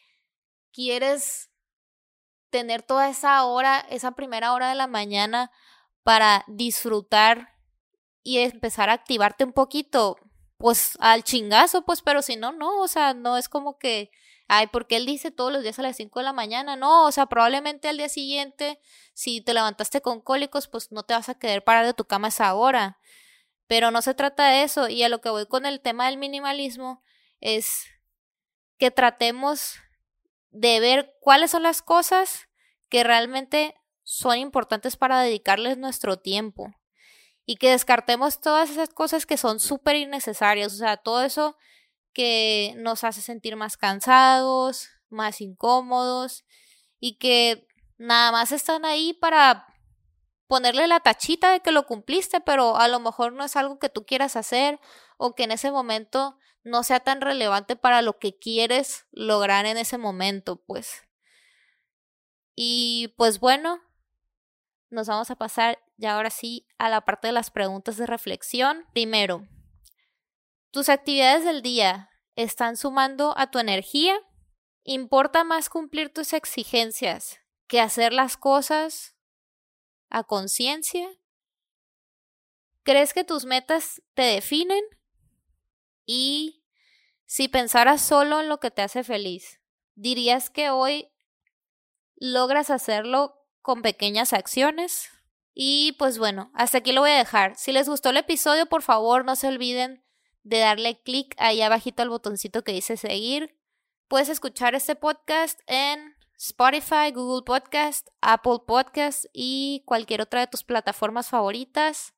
quieres 0.73 1.51
tener 2.51 2.83
toda 2.83 3.09
esa 3.09 3.45
hora, 3.45 3.79
esa 3.91 4.11
primera 4.13 4.55
hora 4.55 4.71
de 4.71 4.75
la 4.75 4.89
mañana 4.89 5.53
para 6.03 6.45
disfrutar 6.49 7.55
y 8.25 8.39
empezar 8.39 8.91
a 8.91 8.95
activarte 8.95 9.45
un 9.45 9.53
poquito, 9.53 10.17
pues 10.57 10.97
al 11.01 11.25
chingazo, 11.25 11.85
pues, 11.85 12.03
pero 12.03 12.23
si 12.23 12.37
no, 12.37 12.53
no, 12.53 12.81
o 12.81 12.89
sea, 12.89 13.15
no 13.15 13.37
es 13.37 13.49
como 13.49 13.79
que, 13.79 14.11
ay, 14.49 14.69
porque 14.69 14.97
él 14.97 15.07
dice 15.07 15.31
todos 15.31 15.53
los 15.53 15.63
días 15.63 15.79
a 15.79 15.83
las 15.83 15.97
5 15.97 16.21
de 16.21 16.25
la 16.25 16.33
mañana, 16.33 16.77
no, 16.77 17.05
o 17.07 17.13
sea, 17.13 17.27
probablemente 17.27 17.89
al 17.89 17.97
día 17.99 18.09
siguiente, 18.09 18.81
si 19.15 19.41
te 19.41 19.55
levantaste 19.55 20.01
con 20.01 20.21
cólicos, 20.21 20.69
pues 20.69 20.93
no 20.93 21.03
te 21.03 21.15
vas 21.15 21.29
a 21.29 21.39
querer 21.39 21.65
parar 21.65 21.87
de 21.87 21.95
tu 21.95 22.05
cama 22.07 22.29
a 22.29 22.31
esa 22.31 22.55
hora, 22.55 22.99
pero 23.67 23.91
no 23.91 24.03
se 24.03 24.15
trata 24.15 24.49
de 24.49 24.63
eso, 24.65 24.89
y 24.89 25.03
a 25.03 25.09
lo 25.09 25.21
que 25.21 25.31
voy 25.31 25.47
con 25.47 25.67
el 25.67 25.81
tema 25.81 26.07
del 26.07 26.19
minimalismo 26.19 27.03
es 27.41 27.87
que 28.79 28.91
tratemos 28.91 29.77
de 30.51 30.81
ver 30.81 31.15
cuáles 31.21 31.51
son 31.51 31.63
las 31.65 31.83
cosas 31.83 32.49
que 32.89 33.05
realmente 33.05 33.75
son 34.03 34.39
importantes 34.39 34.97
para 34.97 35.21
dedicarles 35.21 35.79
nuestro 35.79 36.19
tiempo 36.19 36.75
y 37.47 37.57
que 37.57 37.71
descartemos 37.71 38.41
todas 38.41 38.71
esas 38.71 38.89
cosas 38.89 39.27
que 39.27 39.37
son 39.37 39.61
súper 39.61 39.97
innecesarias, 39.97 40.73
o 40.73 40.77
sea, 40.77 40.97
todo 40.97 41.23
eso 41.23 41.57
que 42.13 42.75
nos 42.77 43.05
hace 43.05 43.21
sentir 43.21 43.57
más 43.57 43.77
cansados, 43.77 44.89
más 45.11 45.41
incómodos 45.41 46.45
y 47.01 47.19
que 47.19 47.67
nada 47.99 48.33
más 48.33 48.53
están 48.53 48.85
ahí 48.85 49.13
para 49.13 49.67
ponerle 50.47 50.87
la 50.87 51.01
tachita 51.01 51.51
de 51.51 51.61
que 51.61 51.73
lo 51.73 51.87
cumpliste, 51.87 52.41
pero 52.41 52.77
a 52.77 52.89
lo 52.89 53.01
mejor 53.01 53.33
no 53.33 53.45
es 53.45 53.57
algo 53.57 53.79
que 53.79 53.89
tú 53.89 54.07
quieras 54.07 54.37
hacer 54.37 54.81
o 55.17 55.35
que 55.35 55.45
en 55.45 55.51
ese 55.51 55.71
momento 55.71 56.39
no 56.63 56.83
sea 56.83 57.01
tan 57.01 57.21
relevante 57.21 57.77
para 57.77 58.03
lo 58.03 58.19
que 58.19 58.39
quieres 58.39 59.07
lograr 59.13 59.67
en 59.67 59.77
ese 59.77 59.99
momento, 59.99 60.57
pues. 60.57 61.03
Y 62.55 63.15
pues 63.17 63.41
bueno, 63.41 63.83
nos 64.91 65.09
vamos 65.09 65.31
a 65.31 65.37
pasar 65.37 65.84
ya 65.97 66.17
ahora 66.17 66.31
sí 66.31 66.67
a 66.79 66.89
la 66.89 67.03
parte 67.03 67.29
de 67.29 67.33
las 67.33 67.51
preguntas 67.51 67.97
de 67.97 68.07
reflexión. 68.07 68.87
Primero, 68.93 69.47
¿tus 70.71 70.89
actividades 70.89 71.45
del 71.45 71.63
día 71.63 72.11
están 72.37 72.77
sumando 72.77 73.35
a 73.37 73.51
tu 73.51 73.59
energía? 73.59 74.19
¿Importa 74.83 75.45
más 75.45 75.69
cumplir 75.69 76.13
tus 76.13 76.33
exigencias 76.33 77.39
que 77.67 77.81
hacer 77.81 78.13
las 78.13 78.37
cosas 78.37 79.17
a 80.11 80.25
conciencia? 80.25 81.09
¿Crees 82.83 83.15
que 83.15 83.25
tus 83.25 83.47
metas 83.47 84.03
te 84.15 84.23
definen? 84.23 84.85
Y 86.05 86.63
si 87.25 87.49
pensaras 87.49 88.03
solo 88.03 88.41
en 88.41 88.49
lo 88.49 88.61
que 88.61 88.71
te 88.71 88.83
hace 88.83 89.05
feliz, 89.05 89.61
¿dirías 89.95 90.51
que 90.51 90.69
hoy 90.69 91.11
logras 92.17 92.69
hacerlo 92.69 93.47
con 93.63 93.81
pequeñas 93.81 94.35
acciones? 94.35 95.09
Y 95.55 95.93
pues 95.93 96.19
bueno, 96.19 96.51
hasta 96.53 96.79
aquí 96.79 96.93
lo 96.93 97.03
voy 97.03 97.11
a 97.11 97.19
dejar. 97.19 97.57
Si 97.57 97.73
les 97.73 97.89
gustó 97.89 98.11
el 98.11 98.17
episodio, 98.17 98.67
por 98.67 98.83
favor 98.83 99.25
no 99.25 99.37
se 99.37 99.47
olviden 99.47 100.05
de 100.43 100.59
darle 100.59 101.01
clic 101.01 101.35
ahí 101.39 101.63
abajito 101.63 102.03
al 102.03 102.11
botoncito 102.11 102.65
que 102.65 102.73
dice 102.73 102.97
seguir. 102.97 103.57
Puedes 104.09 104.29
escuchar 104.29 104.75
este 104.75 104.97
podcast 104.97 105.61
en 105.67 106.15
Spotify, 106.37 107.13
Google 107.15 107.45
Podcast, 107.45 108.09
Apple 108.21 108.59
Podcast 108.67 109.27
y 109.33 109.85
cualquier 109.87 110.21
otra 110.21 110.41
de 110.41 110.49
tus 110.49 110.65
plataformas 110.65 111.29
favoritas. 111.29 112.15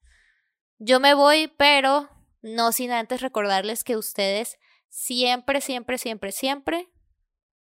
Yo 0.78 0.98
me 0.98 1.14
voy, 1.14 1.48
pero 1.58 2.08
no 2.40 2.72
sin 2.72 2.90
antes 2.90 3.20
recordarles 3.20 3.84
que 3.84 3.96
ustedes 3.96 4.58
siempre, 4.88 5.60
siempre, 5.60 5.98
siempre, 5.98 6.32
siempre 6.32 6.88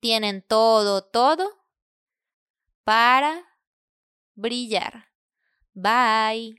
tienen 0.01 0.43
todo, 0.43 1.05
todo 1.05 1.49
para 2.85 3.45
brillar. 4.35 5.08
Bye. 5.79 6.59